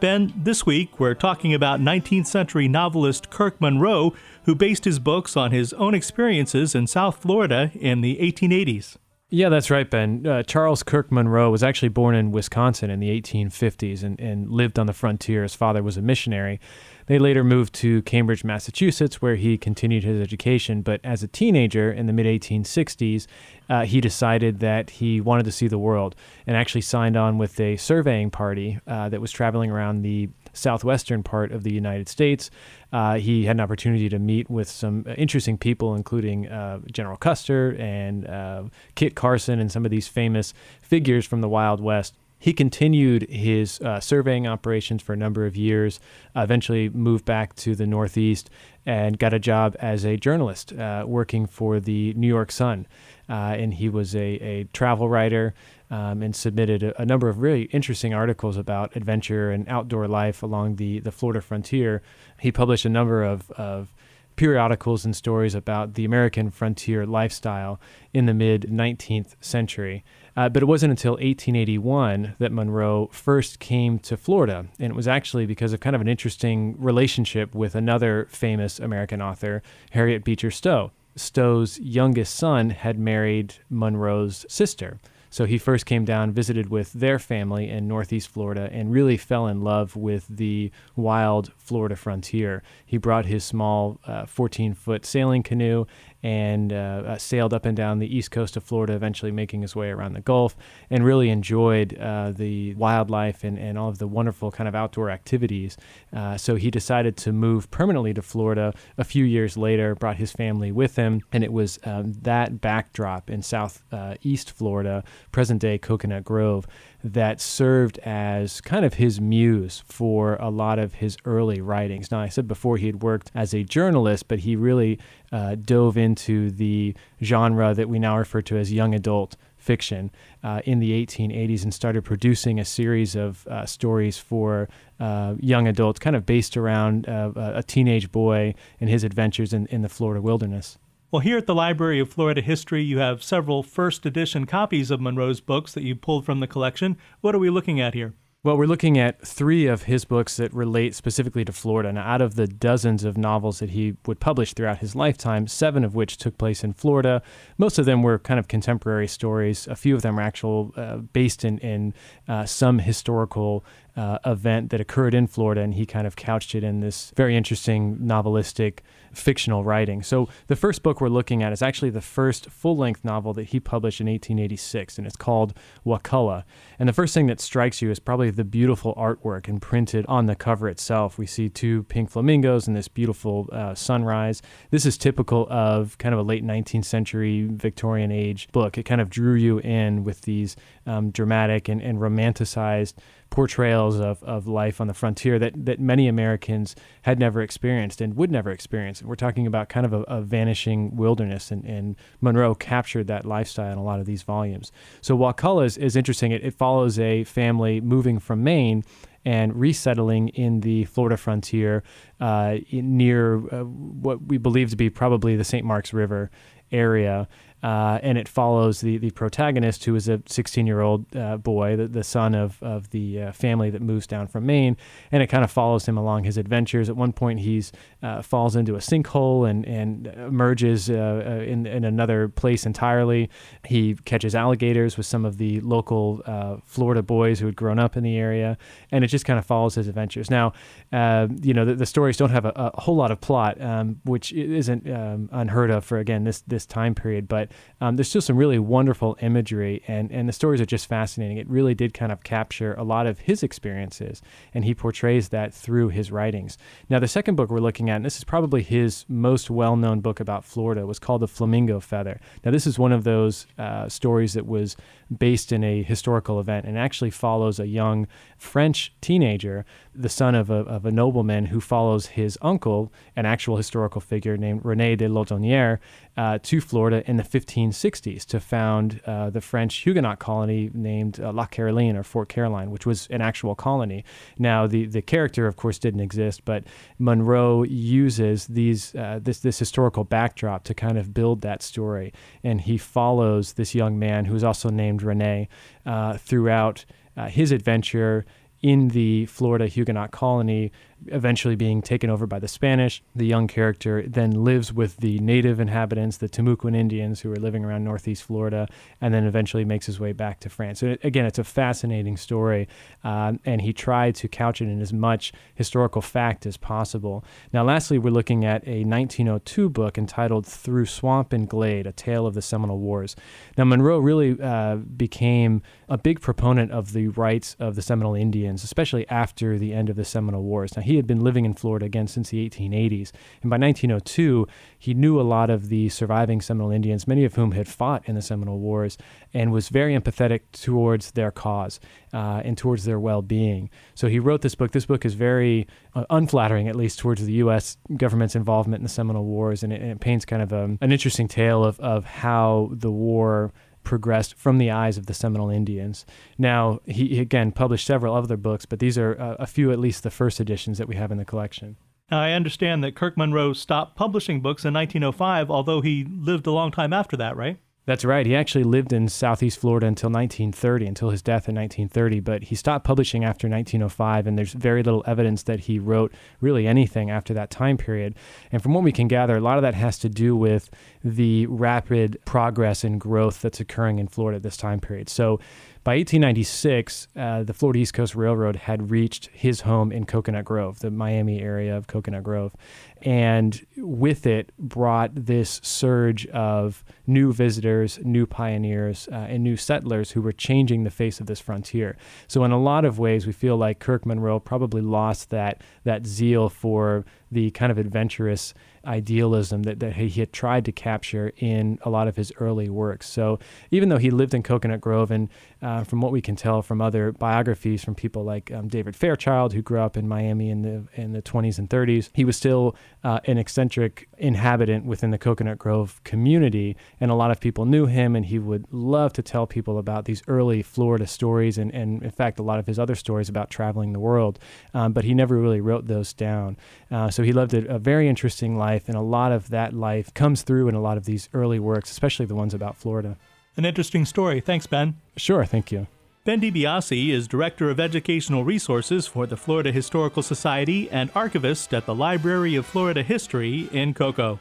Ben, 0.00 0.32
this 0.34 0.64
week 0.64 0.98
we're 0.98 1.12
talking 1.12 1.52
about 1.52 1.78
19th 1.78 2.26
century 2.26 2.66
novelist 2.68 3.28
Kirk 3.28 3.60
Munroe, 3.60 4.14
who 4.44 4.54
based 4.54 4.86
his 4.86 4.98
books 4.98 5.36
on 5.36 5.50
his 5.50 5.74
own 5.74 5.92
experiences 5.92 6.74
in 6.74 6.86
South 6.86 7.20
Florida 7.20 7.70
in 7.74 8.00
the 8.00 8.16
1880s. 8.16 8.96
Yeah, 9.32 9.48
that's 9.48 9.70
right, 9.70 9.88
Ben. 9.88 10.26
Uh, 10.26 10.42
Charles 10.42 10.82
Kirk 10.82 11.12
Munroe 11.12 11.50
was 11.50 11.62
actually 11.62 11.90
born 11.90 12.16
in 12.16 12.32
Wisconsin 12.32 12.90
in 12.90 12.98
the 12.98 13.10
1850s 13.20 14.02
and, 14.02 14.18
and 14.18 14.50
lived 14.50 14.76
on 14.76 14.86
the 14.86 14.92
frontier. 14.92 15.42
His 15.42 15.54
father 15.54 15.82
was 15.84 15.96
a 15.96 16.02
missionary. 16.02 16.60
They 17.06 17.20
later 17.20 17.44
moved 17.44 17.72
to 17.74 18.02
Cambridge, 18.02 18.42
Massachusetts, 18.42 19.22
where 19.22 19.36
he 19.36 19.56
continued 19.56 20.02
his 20.02 20.20
education. 20.20 20.82
But 20.82 21.00
as 21.04 21.22
a 21.22 21.28
teenager 21.28 21.92
in 21.92 22.06
the 22.06 22.12
mid 22.12 22.26
1860s, 22.26 23.28
uh, 23.70 23.84
he 23.84 24.00
decided 24.00 24.58
that 24.58 24.90
he 24.90 25.20
wanted 25.20 25.44
to 25.44 25.52
see 25.52 25.68
the 25.68 25.78
world 25.78 26.16
and 26.46 26.56
actually 26.56 26.80
signed 26.80 27.16
on 27.16 27.38
with 27.38 27.58
a 27.60 27.76
surveying 27.76 28.28
party 28.28 28.80
uh, 28.86 29.08
that 29.08 29.20
was 29.20 29.30
traveling 29.30 29.70
around 29.70 30.02
the 30.02 30.28
southwestern 30.52 31.22
part 31.22 31.52
of 31.52 31.62
the 31.62 31.72
United 31.72 32.08
States. 32.08 32.50
Uh, 32.92 33.14
he 33.14 33.44
had 33.44 33.56
an 33.56 33.60
opportunity 33.60 34.08
to 34.08 34.18
meet 34.18 34.50
with 34.50 34.68
some 34.68 35.06
interesting 35.16 35.56
people, 35.56 35.94
including 35.94 36.48
uh, 36.48 36.80
General 36.90 37.16
Custer 37.16 37.76
and 37.78 38.26
uh, 38.26 38.64
Kit 38.96 39.14
Carson 39.14 39.60
and 39.60 39.70
some 39.70 39.84
of 39.84 39.92
these 39.92 40.08
famous 40.08 40.52
figures 40.82 41.24
from 41.24 41.40
the 41.40 41.48
Wild 41.48 41.80
West. 41.80 42.16
He 42.40 42.54
continued 42.54 43.28
his 43.28 43.80
uh, 43.82 44.00
surveying 44.00 44.46
operations 44.46 45.02
for 45.02 45.12
a 45.12 45.16
number 45.16 45.44
of 45.44 45.56
years, 45.56 46.00
eventually 46.34 46.88
moved 46.88 47.26
back 47.26 47.54
to 47.56 47.74
the 47.74 47.86
Northeast 47.86 48.48
and 48.86 49.18
got 49.18 49.34
a 49.34 49.38
job 49.38 49.76
as 49.78 50.06
a 50.06 50.16
journalist 50.16 50.72
uh, 50.72 51.04
working 51.06 51.46
for 51.46 51.78
the 51.78 52.14
New 52.14 52.26
York 52.26 52.50
Sun. 52.50 52.86
Uh, 53.30 53.54
and 53.56 53.74
he 53.74 53.88
was 53.88 54.16
a, 54.16 54.18
a 54.18 54.64
travel 54.72 55.08
writer 55.08 55.54
um, 55.90 56.20
and 56.20 56.34
submitted 56.34 56.82
a, 56.82 57.00
a, 57.00 57.06
number 57.06 57.28
of 57.28 57.38
really 57.38 57.62
interesting 57.66 58.12
articles 58.12 58.56
about 58.56 58.96
adventure 58.96 59.52
and 59.52 59.68
outdoor 59.68 60.08
life 60.08 60.42
along 60.42 60.76
the, 60.76 60.98
the 60.98 61.12
Florida 61.12 61.40
frontier. 61.40 62.02
He 62.40 62.50
published 62.50 62.84
a 62.84 62.88
number 62.88 63.22
of, 63.22 63.48
of 63.52 63.92
periodicals 64.34 65.04
and 65.04 65.14
stories 65.14 65.54
about 65.54 65.94
the 65.94 66.04
American 66.04 66.50
frontier 66.50 67.06
lifestyle 67.06 67.78
in 68.12 68.26
the 68.26 68.34
mid 68.34 68.62
19th 68.62 69.36
century. 69.40 70.02
Uh, 70.36 70.48
but 70.48 70.62
it 70.62 70.66
wasn't 70.66 70.90
until 70.90 71.12
1881 71.12 72.36
that 72.38 72.50
Munroe 72.50 73.08
first 73.12 73.58
came 73.60 73.98
to 73.98 74.16
Florida. 74.16 74.66
And 74.78 74.90
it 74.92 74.96
was 74.96 75.06
actually 75.06 75.46
because 75.46 75.72
of 75.72 75.80
kind 75.80 75.94
of 75.94 76.00
an 76.00 76.08
interesting 76.08 76.74
relationship 76.80 77.54
with 77.54 77.74
another 77.74 78.26
famous 78.30 78.80
American 78.80 79.20
author, 79.20 79.62
Harriet 79.90 80.24
Beecher 80.24 80.50
Stowe. 80.50 80.90
Stowe's 81.20 81.78
youngest 81.78 82.34
son 82.34 82.70
had 82.70 82.98
married 82.98 83.54
Munroe's 83.68 84.46
sister. 84.48 84.98
So 85.32 85.44
he 85.44 85.58
first 85.58 85.86
came 85.86 86.04
down, 86.04 86.32
visited 86.32 86.70
with 86.70 86.92
their 86.92 87.20
family 87.20 87.70
in 87.70 87.86
Northeast 87.86 88.28
Florida, 88.28 88.68
and 88.72 88.90
really 88.90 89.16
fell 89.16 89.46
in 89.46 89.62
love 89.62 89.94
with 89.94 90.26
the 90.28 90.72
wild 90.96 91.52
Florida 91.56 91.94
frontier. 91.94 92.64
He 92.84 92.96
brought 92.96 93.26
his 93.26 93.44
small 93.44 94.00
14 94.26 94.72
uh, 94.72 94.74
foot 94.74 95.06
sailing 95.06 95.44
canoe 95.44 95.86
and 96.22 96.72
uh, 96.72 97.02
uh, 97.06 97.18
sailed 97.18 97.54
up 97.54 97.64
and 97.64 97.76
down 97.76 97.98
the 97.98 98.16
east 98.16 98.30
coast 98.30 98.56
of 98.56 98.64
Florida, 98.64 98.92
eventually 98.92 99.32
making 99.32 99.62
his 99.62 99.74
way 99.74 99.90
around 99.90 100.12
the 100.12 100.20
Gulf, 100.20 100.56
and 100.90 101.04
really 101.04 101.30
enjoyed 101.30 101.98
uh, 101.98 102.32
the 102.32 102.74
wildlife 102.74 103.44
and, 103.44 103.58
and 103.58 103.78
all 103.78 103.88
of 103.88 103.98
the 103.98 104.06
wonderful 104.06 104.50
kind 104.50 104.68
of 104.68 104.74
outdoor 104.74 105.10
activities. 105.10 105.76
Uh, 106.12 106.36
so 106.36 106.56
he 106.56 106.70
decided 106.70 107.16
to 107.16 107.32
move 107.32 107.70
permanently 107.70 108.12
to 108.14 108.22
Florida 108.22 108.74
a 108.98 109.04
few 109.04 109.24
years 109.24 109.56
later, 109.56 109.94
brought 109.94 110.16
his 110.16 110.32
family 110.32 110.72
with 110.72 110.96
him, 110.96 111.22
and 111.32 111.42
it 111.42 111.52
was 111.52 111.78
um, 111.84 112.12
that 112.22 112.60
backdrop 112.60 113.30
in 113.30 113.42
southeast 113.42 114.50
uh, 114.50 114.52
Florida, 114.54 115.04
present 115.32 115.60
day 115.60 115.78
Coconut 115.78 116.24
Grove, 116.24 116.66
that 117.02 117.40
served 117.40 117.98
as 118.00 118.60
kind 118.60 118.84
of 118.84 118.94
his 118.94 119.20
muse 119.20 119.82
for 119.86 120.36
a 120.36 120.50
lot 120.50 120.78
of 120.78 120.94
his 120.94 121.16
early 121.24 121.60
writings. 121.60 122.10
Now, 122.10 122.20
I 122.20 122.28
said 122.28 122.46
before 122.46 122.76
he 122.76 122.86
had 122.86 123.02
worked 123.02 123.30
as 123.34 123.54
a 123.54 123.62
journalist, 123.62 124.28
but 124.28 124.40
he 124.40 124.56
really 124.56 124.98
uh, 125.32 125.54
dove 125.54 125.96
into 125.96 126.50
the 126.50 126.94
genre 127.22 127.74
that 127.74 127.88
we 127.88 127.98
now 127.98 128.18
refer 128.18 128.42
to 128.42 128.56
as 128.56 128.72
young 128.72 128.94
adult 128.94 129.36
fiction 129.56 130.10
uh, 130.42 130.60
in 130.64 130.78
the 130.78 131.06
1880s 131.06 131.62
and 131.62 131.72
started 131.72 132.02
producing 132.02 132.58
a 132.58 132.64
series 132.64 133.14
of 133.14 133.46
uh, 133.46 133.64
stories 133.66 134.18
for 134.18 134.68
uh, 134.98 135.34
young 135.38 135.68
adults, 135.68 135.98
kind 135.98 136.16
of 136.16 136.26
based 136.26 136.56
around 136.56 137.08
uh, 137.08 137.32
a 137.36 137.62
teenage 137.62 138.10
boy 138.10 138.54
and 138.80 138.90
his 138.90 139.04
adventures 139.04 139.52
in, 139.52 139.66
in 139.66 139.82
the 139.82 139.88
Florida 139.88 140.20
wilderness. 140.20 140.78
Well, 141.12 141.20
here 141.20 141.38
at 141.38 141.46
the 141.46 141.56
Library 141.56 141.98
of 141.98 142.08
Florida 142.08 142.40
History, 142.40 142.84
you 142.84 142.98
have 142.98 143.20
several 143.20 143.64
first 143.64 144.06
edition 144.06 144.46
copies 144.46 144.92
of 144.92 145.00
Munroe's 145.00 145.40
books 145.40 145.74
that 145.74 145.82
you 145.82 145.96
pulled 145.96 146.24
from 146.24 146.38
the 146.38 146.46
collection. 146.46 146.96
What 147.20 147.34
are 147.34 147.40
we 147.40 147.50
looking 147.50 147.80
at 147.80 147.94
here? 147.94 148.14
Well, 148.44 148.56
we're 148.56 148.66
looking 148.66 148.96
at 148.96 149.20
three 149.26 149.66
of 149.66 149.82
his 149.82 150.04
books 150.04 150.36
that 150.36 150.54
relate 150.54 150.94
specifically 150.94 151.44
to 151.44 151.52
Florida. 151.52 151.92
Now, 151.92 152.04
out 152.04 152.22
of 152.22 152.36
the 152.36 152.46
dozens 152.46 153.02
of 153.02 153.18
novels 153.18 153.58
that 153.58 153.70
he 153.70 153.96
would 154.06 154.20
publish 154.20 154.54
throughout 154.54 154.78
his 154.78 154.94
lifetime, 154.94 155.48
seven 155.48 155.82
of 155.82 155.96
which 155.96 156.16
took 156.16 156.38
place 156.38 156.62
in 156.62 156.74
Florida. 156.74 157.22
Most 157.58 157.76
of 157.80 157.86
them 157.86 158.04
were 158.04 158.20
kind 158.20 158.38
of 158.38 158.46
contemporary 158.46 159.08
stories. 159.08 159.66
A 159.66 159.74
few 159.74 159.96
of 159.96 160.02
them 160.02 160.16
are 160.16 160.22
actual, 160.22 160.72
uh, 160.76 160.98
based 160.98 161.44
in, 161.44 161.58
in 161.58 161.92
uh, 162.28 162.46
some 162.46 162.78
historical 162.78 163.64
uh, 163.96 164.18
event 164.24 164.70
that 164.70 164.80
occurred 164.80 165.14
in 165.14 165.26
Florida, 165.26 165.60
and 165.60 165.74
he 165.74 165.86
kind 165.86 166.06
of 166.06 166.16
couched 166.16 166.54
it 166.54 166.64
in 166.64 166.80
this 166.80 167.12
very 167.16 167.36
interesting 167.36 167.96
novelistic 167.98 168.80
fictional 169.12 169.64
writing. 169.64 170.02
So 170.02 170.28
the 170.46 170.56
first 170.56 170.82
book 170.82 171.00
we're 171.00 171.08
looking 171.08 171.42
at 171.42 171.52
is 171.52 171.62
actually 171.62 171.90
the 171.90 172.00
first 172.00 172.48
full-length 172.48 173.04
novel 173.04 173.32
that 173.34 173.44
he 173.44 173.60
published 173.60 174.00
in 174.00 174.06
1886, 174.06 174.98
and 174.98 175.06
it's 175.06 175.16
called 175.16 175.54
Wakulla. 175.84 176.44
And 176.78 176.88
the 176.88 176.92
first 176.92 177.14
thing 177.14 177.26
that 177.26 177.40
strikes 177.40 177.82
you 177.82 177.90
is 177.90 177.98
probably 177.98 178.30
the 178.30 178.44
beautiful 178.44 178.94
artwork 178.94 179.48
imprinted 179.48 180.06
on 180.06 180.26
the 180.26 180.36
cover 180.36 180.68
itself. 180.68 181.18
We 181.18 181.26
see 181.26 181.48
two 181.48 181.82
pink 181.84 182.10
flamingos 182.10 182.68
and 182.68 182.76
this 182.76 182.88
beautiful 182.88 183.48
uh, 183.52 183.74
sunrise. 183.74 184.42
This 184.70 184.86
is 184.86 184.96
typical 184.96 185.46
of 185.50 185.98
kind 185.98 186.14
of 186.14 186.20
a 186.20 186.24
late 186.24 186.44
19th 186.44 186.84
century 186.84 187.48
Victorian 187.50 188.12
age 188.12 188.48
book. 188.52 188.78
It 188.78 188.84
kind 188.84 189.00
of 189.00 189.10
drew 189.10 189.34
you 189.34 189.58
in 189.58 190.04
with 190.04 190.22
these 190.22 190.56
um, 190.86 191.10
dramatic 191.10 191.68
and, 191.68 191.80
and 191.82 191.98
romanticized 191.98 192.94
portrayals 193.30 193.98
of, 193.98 194.22
of 194.24 194.48
life 194.48 194.80
on 194.80 194.88
the 194.88 194.94
frontier 194.94 195.38
that, 195.38 195.52
that 195.64 195.78
many 195.78 196.08
Americans 196.08 196.74
had 197.02 197.18
never 197.18 197.40
experienced 197.40 198.00
and 198.00 198.16
would 198.16 198.30
never 198.30 198.50
experience. 198.50 199.02
We're 199.02 199.14
talking 199.14 199.46
about 199.46 199.68
kind 199.68 199.86
of 199.86 199.92
a, 199.92 200.00
a 200.02 200.20
vanishing 200.20 200.96
wilderness, 200.96 201.50
and, 201.50 201.64
and, 201.64 201.96
Munroe 202.20 202.54
captured 202.54 203.06
that 203.06 203.24
lifestyle 203.24 203.72
in 203.72 203.78
a 203.78 203.82
lot 203.82 204.00
of 204.00 204.06
these 204.06 204.22
volumes. 204.22 204.72
So 205.00 205.16
Wakulla 205.16 205.64
is, 205.64 205.78
is 205.78 205.96
interesting. 205.96 206.32
It, 206.32 206.44
it 206.44 206.54
follows 206.54 206.98
a 206.98 207.24
family 207.24 207.80
moving 207.80 208.18
from 208.18 208.42
Maine 208.42 208.84
and 209.24 209.54
resettling 209.54 210.28
in 210.28 210.60
the 210.60 210.84
Florida 210.86 211.16
frontier 211.16 211.82
uh, 212.20 212.56
near 212.72 213.36
uh, 213.36 213.64
what 213.64 214.22
we 214.22 214.38
believe 214.38 214.70
to 214.70 214.76
be 214.76 214.90
probably 214.90 215.36
the 215.36 215.44
St. 215.44 215.64
Marks 215.64 215.92
River 215.92 216.30
area. 216.72 217.28
Uh, 217.62 217.98
and 218.02 218.16
it 218.16 218.28
follows 218.28 218.80
the, 218.80 218.96
the 218.98 219.10
protagonist, 219.10 219.84
who 219.84 219.94
is 219.94 220.08
a 220.08 220.22
16 220.26 220.66
year 220.66 220.80
old 220.80 221.04
uh, 221.14 221.36
boy, 221.36 221.76
the, 221.76 221.86
the 221.86 222.04
son 222.04 222.34
of, 222.34 222.62
of 222.62 222.90
the 222.90 223.22
uh, 223.22 223.32
family 223.32 223.70
that 223.70 223.82
moves 223.82 224.06
down 224.06 224.26
from 224.26 224.46
Maine. 224.46 224.76
And 225.12 225.22
it 225.22 225.26
kind 225.26 225.44
of 225.44 225.50
follows 225.50 225.86
him 225.86 225.98
along 225.98 226.24
his 226.24 226.36
adventures. 226.38 226.88
At 226.88 226.96
one 226.96 227.12
point, 227.12 227.40
he 227.40 227.62
uh, 228.02 228.22
falls 228.22 228.56
into 228.56 228.74
a 228.74 228.78
sinkhole 228.78 229.48
and, 229.48 229.66
and 229.66 230.06
emerges 230.06 230.88
uh, 230.88 230.94
uh, 230.94 231.30
in, 231.42 231.66
in 231.66 231.84
another 231.84 232.28
place 232.28 232.64
entirely. 232.64 233.28
He 233.66 233.94
catches 234.04 234.34
alligators 234.34 234.96
with 234.96 235.06
some 235.06 235.24
of 235.24 235.36
the 235.36 235.60
local 235.60 236.22
Florida 236.64 237.02
boys 237.02 237.40
who 237.40 237.46
had 237.46 237.56
grown 237.56 237.78
up 237.78 237.96
in 237.96 238.02
the 238.02 238.16
area. 238.16 238.56
And 238.90 239.04
it 239.04 239.08
just 239.08 239.24
kind 239.24 239.38
of 239.38 239.44
follows 239.44 239.74
his 239.74 239.88
adventures. 239.88 240.30
Now, 240.30 240.52
you 240.92 241.52
know, 241.52 241.64
the, 241.64 241.74
the, 241.74 241.90
stories 241.90 242.16
don't 242.16 242.30
have 242.30 242.44
a, 242.44 242.52
a 242.54 242.80
whole 242.80 242.94
lot 242.94 243.10
of 243.10 243.20
plot, 243.20 243.60
um, 243.60 244.00
which 244.04 244.32
isn't 244.32 244.88
um, 244.88 245.28
unheard 245.32 245.70
of 245.70 245.84
for, 245.84 245.98
again, 245.98 246.22
this, 246.22 246.42
this 246.42 246.64
time 246.64 246.94
period. 246.94 247.26
But 247.26 247.49
um, 247.80 247.96
there's 247.96 248.08
still 248.08 248.20
some 248.20 248.36
really 248.36 248.58
wonderful 248.58 249.16
imagery, 249.20 249.82
and, 249.88 250.10
and 250.10 250.28
the 250.28 250.32
stories 250.32 250.60
are 250.60 250.66
just 250.66 250.86
fascinating. 250.86 251.36
It 251.36 251.48
really 251.48 251.74
did 251.74 251.94
kind 251.94 252.12
of 252.12 252.22
capture 252.22 252.74
a 252.74 252.82
lot 252.82 253.06
of 253.06 253.20
his 253.20 253.42
experiences, 253.42 254.22
and 254.54 254.64
he 254.64 254.74
portrays 254.74 255.30
that 255.30 255.54
through 255.54 255.88
his 255.88 256.10
writings. 256.10 256.58
Now, 256.88 256.98
the 256.98 257.08
second 257.08 257.36
book 257.36 257.50
we're 257.50 257.58
looking 257.58 257.90
at, 257.90 257.96
and 257.96 258.04
this 258.04 258.18
is 258.18 258.24
probably 258.24 258.62
his 258.62 259.04
most 259.08 259.50
well 259.50 259.76
known 259.76 260.00
book 260.00 260.20
about 260.20 260.44
Florida, 260.44 260.86
was 260.86 260.98
called 260.98 261.22
The 261.22 261.28
Flamingo 261.28 261.80
Feather. 261.80 262.20
Now, 262.44 262.50
this 262.50 262.66
is 262.66 262.78
one 262.78 262.92
of 262.92 263.04
those 263.04 263.46
uh, 263.58 263.88
stories 263.88 264.34
that 264.34 264.46
was 264.46 264.76
based 265.16 265.52
in 265.52 265.64
a 265.64 265.82
historical 265.82 266.38
event 266.38 266.66
and 266.66 266.78
actually 266.78 267.10
follows 267.10 267.58
a 267.58 267.66
young 267.66 268.06
French 268.38 268.92
teenager, 269.00 269.64
the 269.94 270.08
son 270.08 270.34
of 270.34 270.50
a, 270.50 270.54
of 270.54 270.86
a 270.86 270.90
nobleman 270.90 271.46
who 271.46 271.60
follows 271.60 272.06
his 272.06 272.38
uncle, 272.42 272.92
an 273.16 273.26
actual 273.26 273.56
historical 273.56 274.00
figure 274.00 274.36
named 274.36 274.64
Rene 274.64 274.96
de 274.96 275.08
Laudonnière, 275.08 275.78
uh, 276.16 276.38
to 276.42 276.60
Florida 276.60 277.02
in 277.08 277.16
the 277.16 277.22
1560s 277.22 278.24
to 278.26 278.40
found 278.40 279.00
uh, 279.06 279.30
the 279.30 279.40
French 279.40 279.76
Huguenot 279.76 280.18
colony 280.18 280.70
named 280.74 281.18
uh, 281.20 281.32
La 281.32 281.46
Caroline 281.46 281.96
or 281.96 282.02
Fort 282.02 282.28
Caroline, 282.28 282.70
which 282.70 282.86
was 282.86 283.06
an 283.08 283.20
actual 283.20 283.54
colony. 283.54 284.04
Now, 284.38 284.66
the, 284.66 284.86
the 284.86 285.02
character, 285.02 285.46
of 285.46 285.56
course, 285.56 285.78
didn't 285.78 286.00
exist, 286.00 286.44
but 286.44 286.64
Munroe 286.98 287.62
uses 287.62 288.46
these 288.46 288.94
uh, 288.94 289.20
this 289.22 289.40
this 289.40 289.58
historical 289.58 290.04
backdrop 290.04 290.64
to 290.64 290.74
kind 290.74 290.98
of 290.98 291.14
build 291.14 291.40
that 291.40 291.62
story, 291.62 292.12
and 292.44 292.60
he 292.60 292.76
follows 292.76 293.54
this 293.54 293.74
young 293.74 293.98
man 293.98 294.26
who 294.26 294.34
is 294.34 294.44
also 294.44 294.68
named 294.68 295.02
Rene 295.02 295.48
uh, 295.86 296.16
throughout 296.18 296.84
uh, 297.16 297.28
his 297.28 297.52
adventure 297.52 298.24
in 298.62 298.88
the 298.88 299.26
Florida 299.26 299.66
Huguenot 299.66 300.10
colony 300.10 300.72
eventually 301.06 301.56
being 301.56 301.82
taken 301.82 302.10
over 302.10 302.26
by 302.26 302.38
the 302.38 302.48
Spanish. 302.48 303.02
The 303.14 303.26
young 303.26 303.48
character 303.48 304.04
then 304.06 304.30
lives 304.30 304.72
with 304.72 304.98
the 304.98 305.18
native 305.18 305.60
inhabitants, 305.60 306.16
the 306.16 306.28
Timucuan 306.28 306.76
Indians 306.76 307.20
who 307.20 307.32
are 307.32 307.36
living 307.36 307.64
around 307.64 307.84
northeast 307.84 308.22
Florida, 308.24 308.68
and 309.00 309.12
then 309.12 309.24
eventually 309.24 309.64
makes 309.64 309.86
his 309.86 309.98
way 309.98 310.12
back 310.12 310.40
to 310.40 310.48
France. 310.48 310.82
Again, 310.82 311.26
it's 311.26 311.38
a 311.38 311.44
fascinating 311.44 312.16
story, 312.16 312.68
um, 313.04 313.40
and 313.44 313.62
he 313.62 313.72
tried 313.72 314.14
to 314.16 314.28
couch 314.28 314.60
it 314.60 314.66
in 314.66 314.80
as 314.80 314.92
much 314.92 315.32
historical 315.54 316.02
fact 316.02 316.46
as 316.46 316.56
possible. 316.56 317.24
Now, 317.52 317.64
lastly, 317.64 317.98
we're 317.98 318.10
looking 318.10 318.44
at 318.44 318.66
a 318.66 318.84
1902 318.84 319.70
book 319.70 319.98
entitled 319.98 320.46
Through 320.46 320.86
Swamp 320.86 321.32
and 321.32 321.48
Glade 321.48 321.86
A 321.86 321.92
Tale 321.92 322.26
of 322.26 322.34
the 322.34 322.42
Seminole 322.42 322.78
Wars. 322.78 323.16
Now, 323.56 323.64
Munroe 323.64 323.98
really 323.98 324.40
uh, 324.40 324.76
became 324.76 325.62
a 325.88 325.98
big 325.98 326.20
proponent 326.20 326.70
of 326.72 326.92
the 326.92 327.08
rights 327.08 327.56
of 327.58 327.74
the 327.74 327.82
Seminole 327.82 328.14
Indians, 328.14 328.64
especially 328.64 329.08
after 329.08 329.58
the 329.58 329.72
end 329.72 329.90
of 329.90 329.96
the 329.96 330.04
Seminole 330.04 330.42
Wars. 330.42 330.76
Now, 330.76 330.82
he 330.82 330.89
had 330.96 331.06
been 331.06 331.20
living 331.20 331.44
in 331.44 331.54
Florida 331.54 331.86
again 331.86 332.06
since 332.06 332.30
the 332.30 332.48
1880s. 332.48 333.12
And 333.42 333.50
by 333.50 333.58
1902, 333.58 334.46
he 334.78 334.94
knew 334.94 335.20
a 335.20 335.22
lot 335.22 335.50
of 335.50 335.68
the 335.68 335.88
surviving 335.88 336.40
Seminole 336.40 336.70
Indians, 336.70 337.06
many 337.06 337.24
of 337.24 337.34
whom 337.34 337.52
had 337.52 337.68
fought 337.68 338.02
in 338.08 338.14
the 338.14 338.22
Seminole 338.22 338.58
Wars, 338.58 338.96
and 339.34 339.52
was 339.52 339.68
very 339.68 339.98
empathetic 339.98 340.40
towards 340.52 341.12
their 341.12 341.30
cause 341.30 341.80
uh, 342.12 342.42
and 342.44 342.56
towards 342.56 342.84
their 342.84 342.98
well 342.98 343.22
being. 343.22 343.70
So 343.94 344.08
he 344.08 344.18
wrote 344.18 344.42
this 344.42 344.54
book. 344.54 344.72
This 344.72 344.86
book 344.86 345.04
is 345.04 345.14
very 345.14 345.66
uh, 345.94 346.04
unflattering, 346.10 346.68
at 346.68 346.76
least 346.76 346.98
towards 346.98 347.24
the 347.24 347.32
U.S. 347.34 347.76
government's 347.96 348.34
involvement 348.34 348.80
in 348.80 348.84
the 348.84 348.88
Seminole 348.88 349.24
Wars, 349.24 349.62
and 349.62 349.72
it, 349.72 349.80
and 349.80 349.90
it 349.90 350.00
paints 350.00 350.24
kind 350.24 350.42
of 350.42 350.52
a, 350.52 350.64
um, 350.64 350.78
an 350.80 350.92
interesting 350.92 351.28
tale 351.28 351.64
of, 351.64 351.78
of 351.80 352.04
how 352.04 352.70
the 352.72 352.90
war 352.90 353.52
progressed 353.90 354.36
from 354.36 354.58
the 354.58 354.70
eyes 354.70 354.96
of 354.96 355.06
the 355.06 355.12
Seminole 355.12 355.50
Indians. 355.50 356.06
Now, 356.38 356.78
he, 356.86 357.18
again 357.18 357.50
published 357.50 357.84
several 357.84 358.14
other 358.14 358.36
books, 358.36 358.64
but 358.64 358.78
these 358.78 358.96
are 358.96 359.20
uh, 359.20 359.34
a 359.40 359.48
few, 359.48 359.72
at 359.72 359.80
least 359.80 360.04
the 360.04 360.12
first 360.12 360.38
editions 360.38 360.78
that 360.78 360.86
we 360.86 360.94
have 360.94 361.10
in 361.10 361.18
the 361.18 361.24
collection. 361.24 361.76
Now, 362.08 362.20
I 362.20 362.30
understand 362.30 362.84
that 362.84 362.94
Kirk 362.94 363.18
Munroe 363.18 363.52
stopped 363.52 363.96
publishing 363.96 364.42
books 364.42 364.64
in 364.64 364.72
1905, 364.74 365.50
although 365.50 365.80
he 365.80 366.04
lived 366.08 366.46
a 366.46 366.52
long 366.52 366.70
time 366.70 366.92
after 366.92 367.16
that, 367.16 367.36
right? 367.36 367.58
That's 367.86 368.04
right. 368.04 368.26
He 368.26 368.36
actually 368.36 368.64
lived 368.64 368.92
in 368.92 369.08
Southeast 369.08 369.58
Florida 369.58 369.86
until 369.86 370.10
1930, 370.10 370.86
until 370.86 371.10
his 371.10 371.22
death 371.22 371.48
in 371.48 371.54
1930. 371.56 372.20
But 372.20 372.44
he 372.44 372.54
stopped 372.54 372.84
publishing 372.84 373.24
after 373.24 373.48
1905, 373.48 374.26
and 374.26 374.38
there's 374.38 374.52
very 374.52 374.82
little 374.82 375.02
evidence 375.06 375.42
that 375.44 375.60
he 375.60 375.78
wrote 375.78 376.12
really 376.40 376.66
anything 376.66 377.10
after 377.10 377.34
that 377.34 377.50
time 377.50 377.76
period. 377.76 378.14
And 378.52 378.62
from 378.62 378.74
what 378.74 378.84
we 378.84 378.92
can 378.92 379.08
gather, 379.08 379.36
a 379.36 379.40
lot 379.40 379.56
of 379.56 379.62
that 379.62 379.74
has 379.74 379.98
to 380.00 380.08
do 380.08 380.36
with 380.36 380.70
the 381.02 381.46
rapid 381.46 382.18
progress 382.24 382.84
and 382.84 383.00
growth 383.00 383.40
that's 383.40 383.60
occurring 383.60 383.98
in 383.98 384.08
Florida 384.08 384.36
at 384.36 384.42
this 384.42 384.58
time 384.58 384.78
period. 384.78 385.08
So 385.08 385.40
by 385.82 385.92
1896, 385.92 387.08
uh, 387.16 387.42
the 387.42 387.54
Florida 387.54 387.78
East 387.78 387.94
Coast 387.94 388.14
Railroad 388.14 388.54
had 388.54 388.90
reached 388.90 389.30
his 389.32 389.62
home 389.62 389.90
in 389.90 390.04
Coconut 390.04 390.44
Grove, 390.44 390.80
the 390.80 390.90
Miami 390.90 391.40
area 391.40 391.74
of 391.74 391.86
Coconut 391.86 392.22
Grove, 392.22 392.54
and 393.00 393.66
with 393.78 394.26
it 394.26 394.52
brought 394.58 395.10
this 395.14 395.58
surge 395.62 396.26
of 396.26 396.84
new 397.06 397.32
visitors, 397.32 397.98
new 398.02 398.26
pioneers, 398.26 399.08
uh, 399.10 399.14
and 399.14 399.42
new 399.42 399.56
settlers 399.56 400.10
who 400.10 400.20
were 400.20 400.32
changing 400.32 400.84
the 400.84 400.90
face 400.90 401.18
of 401.18 401.26
this 401.26 401.40
frontier. 401.40 401.96
So, 402.28 402.44
in 402.44 402.50
a 402.50 402.60
lot 402.60 402.84
of 402.84 402.98
ways, 402.98 403.26
we 403.26 403.32
feel 403.32 403.56
like 403.56 403.78
Kirk 403.78 404.04
Munroe 404.04 404.38
probably 404.38 404.82
lost 404.82 405.30
that 405.30 405.62
that 405.84 406.04
zeal 406.04 406.50
for 406.50 407.06
the 407.32 407.50
kind 407.52 407.72
of 407.72 407.78
adventurous 407.78 408.52
idealism 408.84 409.62
that, 409.64 409.78
that 409.80 409.94
he 409.94 410.08
had 410.20 410.32
tried 410.32 410.64
to 410.64 410.72
capture 410.72 411.32
in 411.36 411.78
a 411.82 411.90
lot 411.90 412.08
of 412.08 412.16
his 412.16 412.32
early 412.38 412.68
works. 412.68 413.08
So 413.08 413.38
even 413.70 413.88
though 413.88 413.98
he 413.98 414.10
lived 414.10 414.34
in 414.34 414.42
Coconut 414.42 414.80
Grove, 414.80 415.10
and 415.10 415.28
uh, 415.62 415.84
from 415.84 416.00
what 416.00 416.10
we 416.10 416.20
can 416.20 416.34
tell 416.34 416.62
from 416.62 416.80
other 416.80 417.12
biographies 417.12 417.84
from 417.84 417.94
people 417.94 418.24
like 418.24 418.50
um, 418.50 418.68
David 418.68 418.96
Fairchild, 418.96 419.52
who 419.52 419.62
grew 419.62 419.80
up 419.80 419.96
in 419.96 420.08
Miami 420.08 420.50
in 420.50 420.62
the 420.62 420.84
in 421.00 421.12
the 421.12 421.22
20s 421.22 421.58
and 421.58 421.68
30s, 421.68 422.10
he 422.14 422.24
was 422.24 422.36
still 422.36 422.74
uh, 423.04 423.20
an 423.26 423.38
eccentric 423.38 424.08
inhabitant 424.18 424.86
within 424.86 425.10
the 425.10 425.18
Coconut 425.18 425.58
Grove 425.58 426.00
community, 426.02 426.76
and 427.00 427.10
a 427.10 427.14
lot 427.14 427.30
of 427.30 427.38
people 427.38 427.64
knew 427.64 427.86
him, 427.86 428.16
and 428.16 428.26
he 428.26 428.38
would 428.38 428.66
love 428.70 429.12
to 429.12 429.22
tell 429.22 429.46
people 429.46 429.78
about 429.78 430.06
these 430.06 430.22
early 430.26 430.62
Florida 430.62 431.06
stories, 431.06 431.58
and, 431.58 431.72
and 431.74 432.02
in 432.02 432.10
fact, 432.10 432.38
a 432.38 432.42
lot 432.42 432.58
of 432.58 432.66
his 432.66 432.78
other 432.78 432.94
stories 432.94 433.28
about 433.28 433.50
traveling 433.50 433.92
the 433.92 434.00
world. 434.00 434.38
Um, 434.74 434.92
but 434.92 435.04
he 435.04 435.14
never 435.14 435.36
really 435.36 435.60
wrote 435.60 435.86
those 435.86 436.12
down. 436.12 436.56
Uh, 436.90 437.10
so 437.10 437.22
he 437.22 437.32
lived 437.32 437.54
a, 437.54 437.74
a 437.74 437.78
very 437.78 438.08
interesting 438.08 438.56
life 438.56 438.80
life, 438.80 438.88
and 438.88 438.96
a 438.96 439.00
lot 439.00 439.32
of 439.32 439.50
that 439.50 439.72
life 439.72 440.12
comes 440.14 440.42
through 440.42 440.68
in 440.68 440.74
a 440.74 440.80
lot 440.80 440.96
of 440.96 441.04
these 441.04 441.28
early 441.32 441.58
works, 441.58 441.90
especially 441.90 442.26
the 442.26 442.34
ones 442.34 442.54
about 442.54 442.76
Florida. 442.76 443.16
An 443.56 443.64
interesting 443.64 444.04
story. 444.04 444.40
Thanks, 444.40 444.66
Ben. 444.66 444.96
Sure, 445.16 445.44
thank 445.44 445.72
you. 445.72 445.86
Ben 446.24 446.40
DiBiase 446.40 447.08
is 447.10 447.26
Director 447.26 447.70
of 447.70 447.80
Educational 447.80 448.44
Resources 448.44 449.06
for 449.06 449.26
the 449.26 449.36
Florida 449.36 449.72
Historical 449.72 450.22
Society 450.22 450.90
and 450.90 451.10
archivist 451.14 451.72
at 451.74 451.86
the 451.86 451.94
Library 451.94 452.54
of 452.54 452.66
Florida 452.66 453.02
History 453.02 453.68
in 453.72 453.94
Cocoa. 453.94 454.38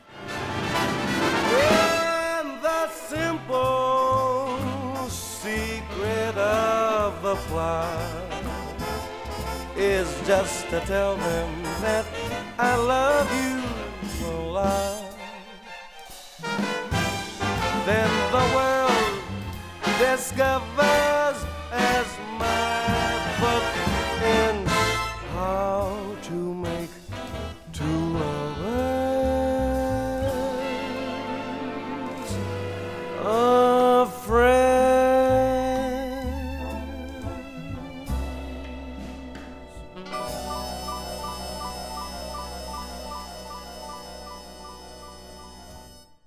And 1.61 2.61
the 2.61 2.89
simple 2.89 4.59
secret 5.09 6.37
of 6.37 7.21
the 7.23 7.35
plot 7.47 8.33
is 9.77 10.07
just 10.27 10.69
to 10.69 10.79
tell 10.81 11.15
them 11.15 11.63
that 11.81 12.05
I 12.57 12.75
love 12.75 13.33
you 13.33 13.59
then 17.89 18.31
the 18.31 18.55
world 18.55 18.68
discovers 19.99 21.45
as 21.73 22.07
my 22.37 23.35
book 23.41 23.63
ends 24.23 24.71
how 25.33 26.15
to 26.23 26.53
make 26.53 26.89
two 27.73 28.17
a 33.25 34.05
friend. 34.05 34.79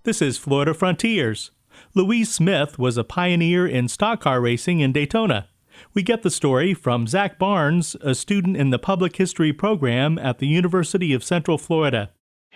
This 0.03 0.21
is 0.21 0.37
Florida 0.37 0.75
Frontiers. 0.75 1.53
Louise 1.95 2.33
Smith 2.33 2.79
was 2.79 2.97
a 2.97 3.05
pioneer 3.05 3.67
in 3.67 3.87
stock 3.87 4.23
car 4.23 4.41
racing 4.41 4.81
in 4.81 4.93
Daytona. 4.93 5.49
We 5.93 6.03
get 6.03 6.23
the 6.23 6.31
story 6.31 6.73
from 6.73 7.07
Zach 7.07 7.39
Barnes, 7.39 7.97
a 8.01 8.15
student 8.15 8.57
in 8.57 8.71
the 8.71 8.79
public 8.79 9.17
history 9.17 9.53
program 9.53 10.19
at 10.19 10.39
the 10.39 10.47
University 10.47 11.13
of 11.13 11.23
Central 11.23 11.59
Florida. 11.59 12.09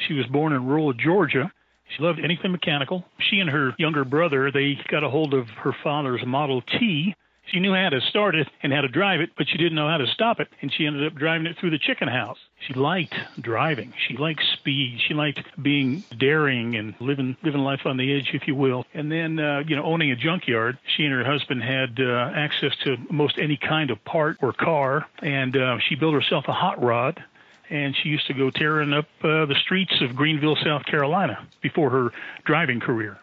She 0.09 0.15
was 0.15 0.25
born 0.27 0.55
in 0.55 0.65
rural 0.65 0.95
Georgia. 0.95 1.53
She 1.85 2.03
loved 2.03 2.19
anything 2.19 2.51
mechanical. 2.51 3.05
She 3.19 3.39
and 3.39 3.51
her 3.51 3.75
younger 3.79 4.07
brother, 4.07 4.51
they 4.51 4.79
got 4.89 5.05
a 5.05 5.11
hold 5.11 5.35
of 5.35 5.49
her 5.63 5.77
father's 5.85 6.25
Model 6.27 6.63
T 6.63 7.15
she 7.47 7.61
knew 7.61 7.75
how 7.75 7.89
to 7.89 8.01
start 8.01 8.35
it 8.35 8.49
and 8.63 8.73
how 8.73 8.81
to 8.81 8.89
drive 8.89 9.21
it, 9.21 9.31
but 9.37 9.49
she 9.49 9.57
didn't 9.57 9.75
know 9.75 9.89
how 9.89 9.99
to 9.99 10.07
stop 10.09 10.41
it, 10.41 10.49
and 10.61 10.73
she 10.73 10.87
ended 10.87 11.07
up 11.07 11.15
driving 11.15 11.47
it 11.47 11.57
through 11.59 11.71
the 11.71 11.79
chicken 11.79 12.09
house. 12.09 12.39
She 12.67 12.75
liked 12.75 13.15
driving. 13.41 13.93
She 14.09 14.17
liked 14.17 14.43
speed. 14.55 15.01
She 15.07 15.15
liked 15.15 15.41
being 15.63 16.05
daring 16.19 16.77
and 16.77 16.95
living 17.01 17.37
living 17.43 17.61
life 17.61 17.81
on 17.85 17.97
the 17.97 18.17
edge, 18.17 18.31
if 18.33 18.49
you 18.49 18.55
will. 18.55 18.85
And 18.95 19.11
then, 19.11 19.39
uh, 19.39 19.63
you 19.67 19.77
know, 19.77 19.85
owning 19.85 20.11
a 20.11 20.17
junkyard. 20.17 20.79
She 20.97 21.05
and 21.05 21.13
her 21.13 21.25
husband 21.25 21.63
had 21.63 22.01
uh, 22.01 22.33
access 22.35 22.73
to 22.85 22.97
most 23.11 23.39
any 23.39 23.57
kind 23.57 23.91
of 23.91 24.05
part 24.05 24.39
or 24.43 24.53
car, 24.53 25.07
and 25.23 25.57
uh, 25.57 25.79
she 25.89 25.95
built 25.95 26.15
herself 26.15 26.47
a 26.49 26.53
hot 26.53 26.83
rod 26.83 27.23
and 27.69 27.97
she 27.97 28.09
used 28.09 28.27
to 28.29 28.33
go 28.33 28.49
tearing 28.49 28.93
up 28.93 29.07
uh, 29.25 29.45
the 29.45 29.57
streets 29.61 30.01
of 30.01 30.15
Greenville, 30.15 30.57
South 30.63 30.85
Carolina 30.87 31.47
before 31.61 31.91
her 31.91 32.13
driving 32.45 32.79
career. 32.79 33.19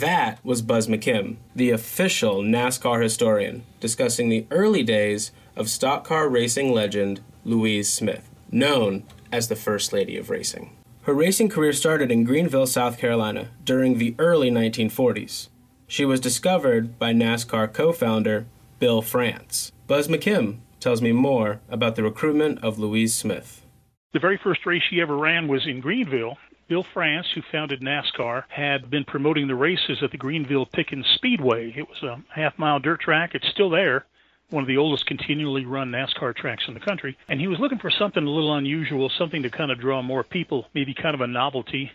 That 0.00 0.38
was 0.44 0.62
Buzz 0.62 0.86
McKim, 0.86 1.36
the 1.54 1.70
official 1.70 2.42
NASCAR 2.42 3.02
historian, 3.02 3.64
discussing 3.80 4.28
the 4.28 4.46
early 4.50 4.84
days 4.84 5.32
of 5.56 5.68
stock 5.68 6.04
car 6.04 6.28
racing 6.28 6.72
legend 6.72 7.20
Louise 7.44 7.92
Smith, 7.92 8.30
known 8.52 9.02
as 9.32 9.48
the 9.48 9.56
First 9.56 9.92
Lady 9.92 10.16
of 10.16 10.30
Racing. 10.30 10.76
Her 11.02 11.12
racing 11.12 11.48
career 11.48 11.72
started 11.72 12.12
in 12.12 12.24
Greenville, 12.24 12.66
South 12.66 12.98
Carolina, 12.98 13.48
during 13.64 13.98
the 13.98 14.14
early 14.18 14.50
1940s. 14.50 15.48
She 15.88 16.04
was 16.04 16.20
discovered 16.20 16.98
by 16.98 17.12
NASCAR 17.12 17.72
co 17.72 17.92
founder 17.92 18.46
Bill 18.78 19.02
France. 19.02 19.72
Buzz 19.88 20.06
McKim 20.06 20.58
tells 20.78 21.02
me 21.02 21.10
more 21.10 21.60
about 21.68 21.96
the 21.96 22.04
recruitment 22.04 22.62
of 22.62 22.78
Louise 22.78 23.14
Smith. 23.14 23.66
The 24.12 24.20
very 24.20 24.40
first 24.42 24.64
race 24.64 24.82
she 24.88 25.00
ever 25.00 25.16
ran 25.16 25.48
was 25.48 25.66
in 25.66 25.80
Greenville, 25.80 26.38
Bill 26.70 26.84
France, 26.84 27.26
who 27.34 27.42
founded 27.50 27.80
NASCAR, 27.80 28.44
had 28.48 28.88
been 28.88 29.02
promoting 29.04 29.48
the 29.48 29.56
races 29.56 30.04
at 30.04 30.12
the 30.12 30.16
Greenville 30.16 30.66
Pickens 30.66 31.04
Speedway. 31.16 31.74
It 31.76 31.88
was 31.88 32.00
a 32.04 32.22
half 32.32 32.56
mile 32.60 32.78
dirt 32.78 33.00
track. 33.00 33.34
It's 33.34 33.48
still 33.48 33.70
there, 33.70 34.06
one 34.50 34.62
of 34.62 34.68
the 34.68 34.76
oldest 34.76 35.04
continually 35.04 35.64
run 35.64 35.90
NASCAR 35.90 36.32
tracks 36.36 36.68
in 36.68 36.74
the 36.74 36.78
country. 36.78 37.18
And 37.26 37.40
he 37.40 37.48
was 37.48 37.58
looking 37.58 37.80
for 37.80 37.90
something 37.90 38.24
a 38.24 38.30
little 38.30 38.54
unusual, 38.54 39.10
something 39.10 39.42
to 39.42 39.50
kind 39.50 39.72
of 39.72 39.80
draw 39.80 40.00
more 40.00 40.22
people, 40.22 40.68
maybe 40.72 40.94
kind 40.94 41.16
of 41.16 41.20
a 41.20 41.26
novelty. 41.26 41.90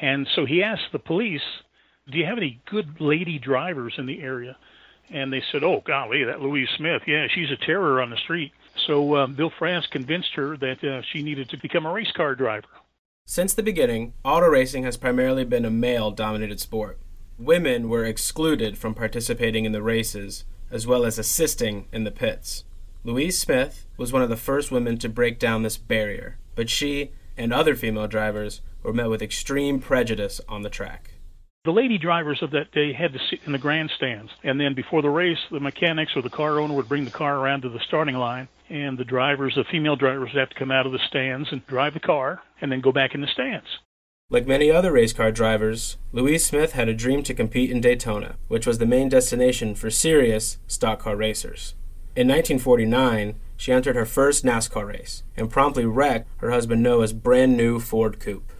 And 0.00 0.28
so 0.36 0.44
he 0.44 0.62
asked 0.62 0.92
the 0.92 1.00
police, 1.00 1.42
Do 2.08 2.16
you 2.16 2.26
have 2.26 2.38
any 2.38 2.60
good 2.66 3.00
lady 3.00 3.40
drivers 3.40 3.94
in 3.98 4.06
the 4.06 4.22
area? 4.22 4.56
And 5.10 5.32
they 5.32 5.42
said, 5.50 5.64
"Oh, 5.64 5.82
golly, 5.84 6.22
that 6.22 6.40
Louise 6.40 6.68
Smith, 6.76 7.02
yeah, 7.08 7.26
she's 7.28 7.50
a 7.50 7.56
terror 7.56 8.00
on 8.00 8.10
the 8.10 8.16
street." 8.16 8.52
So 8.86 9.14
uh, 9.14 9.26
Bill 9.26 9.50
France 9.50 9.86
convinced 9.88 10.32
her 10.34 10.56
that 10.58 10.82
uh, 10.84 11.02
she 11.02 11.24
needed 11.24 11.50
to 11.50 11.56
become 11.56 11.86
a 11.86 11.92
race 11.92 12.12
car 12.12 12.36
driver. 12.36 12.68
Since 13.24 13.54
the 13.54 13.62
beginning, 13.62 14.14
auto 14.24 14.48
racing 14.48 14.82
has 14.82 14.96
primarily 14.96 15.44
been 15.44 15.64
a 15.64 15.70
male 15.70 16.10
dominated 16.10 16.60
sport. 16.60 16.98
Women 17.38 17.88
were 17.88 18.04
excluded 18.04 18.76
from 18.76 18.94
participating 18.94 19.64
in 19.64 19.72
the 19.72 19.82
races, 19.82 20.44
as 20.70 20.86
well 20.86 21.06
as 21.06 21.18
assisting 21.18 21.86
in 21.92 22.04
the 22.04 22.10
pits. 22.10 22.64
Louise 23.04 23.38
Smith 23.38 23.86
was 23.96 24.12
one 24.12 24.22
of 24.22 24.28
the 24.28 24.36
first 24.36 24.70
women 24.70 24.98
to 24.98 25.08
break 25.08 25.38
down 25.38 25.62
this 25.62 25.78
barrier, 25.78 26.38
but 26.54 26.68
she 26.68 27.12
and 27.36 27.52
other 27.52 27.74
female 27.74 28.06
drivers 28.06 28.60
were 28.82 28.92
met 28.92 29.08
with 29.08 29.22
extreme 29.22 29.78
prejudice 29.80 30.40
on 30.48 30.62
the 30.62 30.68
track. 30.68 31.11
The 31.64 31.70
lady 31.70 31.96
drivers 31.96 32.42
of 32.42 32.50
that 32.50 32.72
day 32.72 32.92
had 32.92 33.12
to 33.12 33.20
sit 33.30 33.38
in 33.46 33.52
the 33.52 33.58
grandstands, 33.58 34.32
and 34.42 34.58
then 34.58 34.74
before 34.74 35.00
the 35.00 35.08
race, 35.08 35.38
the 35.48 35.60
mechanics 35.60 36.10
or 36.16 36.22
the 36.22 36.28
car 36.28 36.58
owner 36.58 36.74
would 36.74 36.88
bring 36.88 37.04
the 37.04 37.10
car 37.12 37.38
around 37.38 37.62
to 37.62 37.68
the 37.68 37.78
starting 37.86 38.16
line, 38.16 38.48
and 38.68 38.98
the 38.98 39.04
drivers, 39.04 39.54
the 39.54 39.62
female 39.70 39.94
drivers, 39.94 40.30
would 40.32 40.40
have 40.40 40.48
to 40.48 40.58
come 40.58 40.72
out 40.72 40.86
of 40.86 40.92
the 40.92 40.98
stands 41.06 41.52
and 41.52 41.64
drive 41.68 41.94
the 41.94 42.00
car, 42.00 42.42
and 42.60 42.72
then 42.72 42.80
go 42.80 42.90
back 42.90 43.14
in 43.14 43.20
the 43.20 43.28
stands. 43.28 43.68
Like 44.28 44.44
many 44.44 44.72
other 44.72 44.90
race 44.90 45.12
car 45.12 45.30
drivers, 45.30 45.98
Louise 46.10 46.44
Smith 46.44 46.72
had 46.72 46.88
a 46.88 46.94
dream 46.94 47.22
to 47.22 47.34
compete 47.34 47.70
in 47.70 47.80
Daytona, 47.80 48.38
which 48.48 48.66
was 48.66 48.78
the 48.78 48.86
main 48.86 49.08
destination 49.08 49.76
for 49.76 49.88
serious 49.88 50.58
stock 50.66 50.98
car 50.98 51.14
racers. 51.14 51.74
In 52.16 52.26
1949, 52.26 53.36
she 53.56 53.70
entered 53.70 53.94
her 53.94 54.04
first 54.04 54.44
NASCAR 54.44 54.88
race 54.88 55.22
and 55.36 55.48
promptly 55.48 55.84
wrecked 55.84 56.28
her 56.38 56.50
husband 56.50 56.82
Noah's 56.82 57.12
brand 57.12 57.56
new 57.56 57.78
Ford 57.78 58.18
Coupe. 58.18 58.52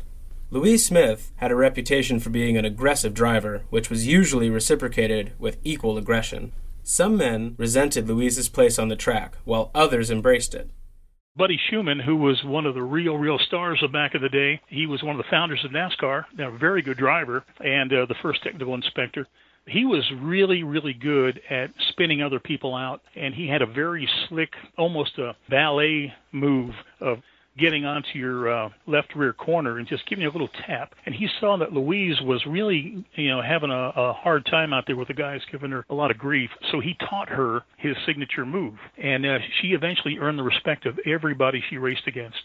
Louise 0.53 0.85
Smith 0.85 1.33
had 1.37 1.51
a 1.51 1.57
reputation 1.57 2.21
for 2.21 2.29
being 2.29 2.59
an 2.59 2.67
aggressive 2.67 3.15
driver, 3.15 3.63
which 3.71 3.89
was 3.89 4.07
usually 4.07 4.51
reciprocated 4.51 5.33
with 5.39 5.57
equal 5.65 5.97
aggression. 5.97 6.53
Some 6.83 7.17
men 7.17 7.55
resented 7.57 8.07
Louise's 8.07 8.51
place 8.51 8.79
on 8.79 8.89
the 8.89 8.95
track, 8.95 9.39
while 9.47 9.71
others 9.75 10.11
embraced 10.11 10.55
it. 10.55 10.69
Buddy 11.35 11.59
Shuman, 11.71 12.05
who 12.05 12.17
was 12.17 12.45
one 12.45 12.67
of 12.67 12.75
the 12.75 12.83
real, 12.83 13.17
real 13.17 13.39
stars 13.39 13.83
of 13.83 13.93
back 13.93 14.15
in 14.15 14.21
the 14.21 14.29
day, 14.29 14.61
he 14.69 14.85
was 14.85 15.03
one 15.03 15.19
of 15.19 15.25
the 15.25 15.31
founders 15.31 15.65
of 15.65 15.71
NASCAR, 15.71 16.25
a 16.39 16.59
very 16.59 16.83
good 16.83 16.99
driver, 16.99 17.45
and 17.61 17.91
uh, 17.91 18.05
the 18.05 18.15
first 18.21 18.43
technical 18.43 18.75
inspector. 18.75 19.27
He 19.67 19.87
was 19.87 20.05
really, 20.21 20.65
really 20.65 20.93
good 20.93 21.41
at 21.49 21.71
spinning 21.89 22.21
other 22.21 22.41
people 22.41 22.75
out, 22.75 23.01
and 23.17 23.35
he 23.35 23.49
had 23.49 23.63
a 23.63 23.67
very 23.67 24.07
slick, 24.29 24.51
almost 24.77 25.17
a 25.17 25.35
ballet 25.49 26.13
move 26.31 26.75
of 27.01 27.23
getting 27.59 27.85
onto 27.85 28.19
your 28.19 28.51
uh, 28.51 28.69
left 28.87 29.15
rear 29.15 29.33
corner 29.33 29.79
and 29.79 29.87
just 29.87 30.09
giving 30.09 30.23
you 30.23 30.31
a 30.31 30.33
little 30.33 30.51
tap. 30.67 30.95
And 31.05 31.15
he 31.15 31.29
saw 31.41 31.57
that 31.59 31.73
Louise 31.73 32.21
was 32.23 32.45
really, 32.47 33.05
you 33.15 33.29
know, 33.29 33.43
having 33.43 33.71
a, 33.71 33.93
a 33.95 34.13
hard 34.13 34.47
time 34.47 34.73
out 34.73 34.85
there 34.87 34.97
with 34.97 35.09
the 35.09 35.15
guys 35.15 35.41
giving 35.51 35.71
her 35.71 35.85
a 35.91 35.95
lot 35.95 36.11
of 36.11 36.19
grief. 36.19 36.51
So 36.71 36.81
he 36.81 36.97
taught 37.09 37.29
her 37.29 37.63
his 37.77 37.97
signature 38.07 38.47
move, 38.47 38.75
and 38.97 39.27
uh, 39.27 39.39
she 39.61 39.69
eventually 39.69 40.19
earned 40.19 40.39
the 40.39 40.45
respect 40.45 40.87
of 40.87 40.99
everybody 41.07 41.63
she 41.69 41.77
raced 41.77 42.07
against. 42.07 42.39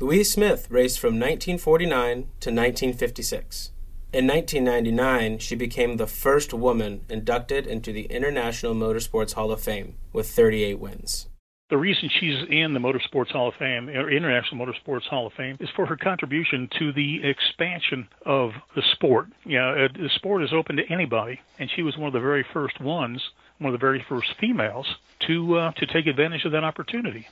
Louise 0.00 0.30
Smith 0.30 0.68
raced 0.70 1.00
from 1.00 1.14
1949 1.14 2.14
to 2.14 2.50
1956. 2.50 3.72
In 4.10 4.26
1999, 4.26 5.38
she 5.38 5.54
became 5.54 5.96
the 5.96 6.06
first 6.06 6.54
woman 6.54 7.04
inducted 7.10 7.66
into 7.66 7.92
the 7.92 8.04
International 8.04 8.74
Motorsports 8.74 9.34
Hall 9.34 9.50
of 9.50 9.60
Fame 9.60 9.96
with 10.12 10.30
38 10.30 10.78
wins. 10.78 11.28
The 11.70 11.76
reason 11.76 12.08
she's 12.08 12.38
in 12.48 12.72
the 12.72 12.80
Motorsports 12.80 13.30
Hall 13.30 13.48
of 13.48 13.54
Fame, 13.56 13.90
or 13.90 14.10
International 14.10 14.64
Motorsports 14.64 15.02
Hall 15.02 15.26
of 15.26 15.34
Fame, 15.34 15.58
is 15.60 15.68
for 15.76 15.84
her 15.84 15.98
contribution 15.98 16.66
to 16.78 16.92
the 16.94 17.20
expansion 17.22 18.08
of 18.24 18.52
the 18.74 18.82
sport. 18.92 19.26
You 19.44 19.58
know, 19.58 19.84
uh, 19.84 19.88
the 19.92 20.08
sport 20.14 20.42
is 20.42 20.50
open 20.54 20.76
to 20.76 20.90
anybody, 20.90 21.40
and 21.58 21.70
she 21.76 21.82
was 21.82 21.94
one 21.98 22.06
of 22.06 22.14
the 22.14 22.20
very 22.20 22.44
first 22.54 22.80
ones, 22.80 23.22
one 23.58 23.74
of 23.74 23.78
the 23.78 23.84
very 23.84 24.02
first 24.08 24.28
females 24.40 24.86
to 25.26 25.58
uh, 25.58 25.72
to 25.72 25.86
take 25.86 26.06
advantage 26.06 26.46
of 26.46 26.52
that 26.52 26.64
opportunity. 26.64 27.26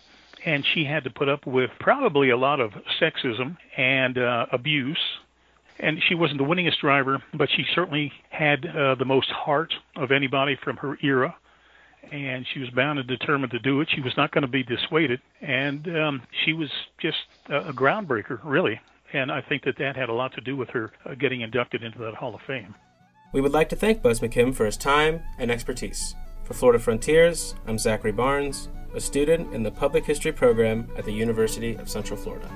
And 0.45 0.67
she 0.67 0.85
had 0.85 1.05
to 1.05 1.11
put 1.11 1.31
up 1.31 1.47
with 1.47 1.71
probably 1.81 2.29
a 2.29 2.37
lot 2.37 2.61
of 2.61 2.73
sexism 3.01 3.57
and 3.79 4.19
uh, 4.19 4.47
abuse. 4.53 5.01
And 5.79 6.03
she 6.07 6.15
wasn't 6.15 6.39
the 6.39 6.45
winningest 6.45 6.81
driver, 6.81 7.23
but 7.33 7.49
she 7.51 7.65
certainly 7.75 8.13
had 8.29 8.67
uh, 8.67 8.97
the 8.97 9.05
most 9.07 9.31
heart 9.31 9.73
of 9.97 10.11
anybody 10.11 10.57
from 10.63 10.77
her 10.79 10.99
era 11.03 11.37
and 12.11 12.47
she 12.53 12.61
was 12.61 12.71
bound 12.71 12.99
and 12.99 13.09
determined 13.09 13.53
to 13.53 13.59
do 13.59 13.81
it. 13.81 13.89
She 13.95 14.01
was 14.01 14.17
not 14.17 14.31
going 14.33 14.43
to 14.43 14.49
be 14.49 14.63
dissuaded, 14.63 15.21
and 15.41 15.87
um, 15.97 16.23
she 16.45 16.53
was 16.53 16.71
just 16.99 17.17
a, 17.49 17.69
a 17.69 17.73
groundbreaker, 17.73 18.39
really. 18.45 18.81
And 19.13 19.31
I 19.31 19.41
think 19.41 19.65
that 19.65 19.79
that 19.79 19.97
had 19.97 20.09
a 20.09 20.13
lot 20.13 20.35
to 20.35 20.41
do 20.41 20.57
with 20.57 20.69
her 20.71 20.93
uh, 21.05 21.15
getting 21.15 21.41
inducted 21.41 21.83
into 21.83 21.99
that 22.01 22.15
Hall 22.15 22.35
of 22.35 22.41
Fame. 22.43 22.75
We 23.33 23.41
would 23.41 23.53
like 23.53 23.69
to 23.71 23.77
thank 23.77 24.03
Buzz 24.03 24.21
McKim 24.21 24.55
for 24.55 24.67
his 24.67 24.77
time 24.77 25.23
and 25.39 25.51
expertise. 25.51 26.15
For 26.45 26.55
Florida 26.55 26.79
Frontiers, 26.79 27.55
I'm 27.67 27.79
Zachary 27.79 28.13
Barnes, 28.13 28.69
a 28.95 29.01
student 29.01 29.53
in 29.53 29.63
the 29.63 29.71
Public 29.71 30.05
History 30.05 30.33
program 30.33 30.89
at 30.97 31.05
the 31.05 31.13
University 31.13 31.75
of 31.77 31.89
Central 31.89 32.19
Florida. 32.19 32.49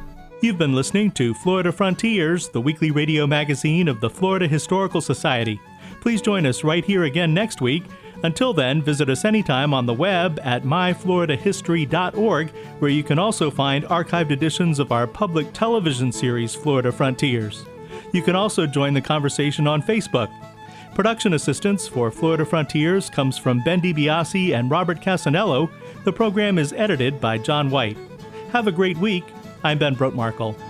You've 0.43 0.59
been 0.59 0.75
listening 0.75 1.11
to 1.13 1.35
Florida 1.35 1.71
Frontiers, 1.71 2.49
the 2.49 2.61
weekly 2.61 2.91
radio 2.91 3.27
magazine 3.27 3.89
of 3.89 4.01
the 4.01 4.09
Florida 4.09 4.49
Historical 4.49 5.01
Society. 5.01 5.61
Please 6.01 6.23
join 6.23 6.47
us 6.47 6.65
right 6.65 6.85
here 6.85 7.05
again 7.05 7.35
next 7.35 7.61
week 7.61 7.83
until 8.23 8.53
then, 8.53 8.83
visit 8.83 9.09
us 9.09 9.25
anytime 9.25 9.73
on 9.73 9.87
the 9.87 9.95
web 9.95 10.39
at 10.43 10.63
myfloridahistory.org, 10.63 12.51
where 12.79 12.91
you 12.91 13.03
can 13.03 13.19
also 13.19 13.51
find 13.51 13.85
archived 13.85 14.31
editions 14.31 14.79
of 14.79 14.93
our 14.93 15.07
public 15.07 15.53
television 15.53 16.13
series, 16.13 16.55
Florida 16.55 16.93
Frontiers. 16.93 17.65
You 18.13 18.23
can 18.23 18.37
also 18.37 18.67
join 18.67 18.95
the 18.95 19.01
conversation 19.01 19.67
on 19.67 19.83
Facebook. 19.83 20.31
Production 20.95 21.33
assistance 21.35 21.89
for 21.89 22.11
Florida 22.11 22.45
Frontiers 22.45 23.09
comes 23.09 23.39
from 23.39 23.63
Ben 23.65 23.81
DiBiase 23.81 24.55
and 24.55 24.71
Robert 24.71 25.01
Cassanello. 25.01 25.71
The 26.05 26.13
program 26.13 26.59
is 26.59 26.73
edited 26.73 27.21
by 27.21 27.39
John 27.39 27.71
White. 27.71 27.97
Have 28.53 28.67
a 28.67 28.73
great 28.73 28.99
week. 28.99 29.25
I'm 29.63 29.79
Ben 29.79 29.95
Brotemarkle. 29.95 30.70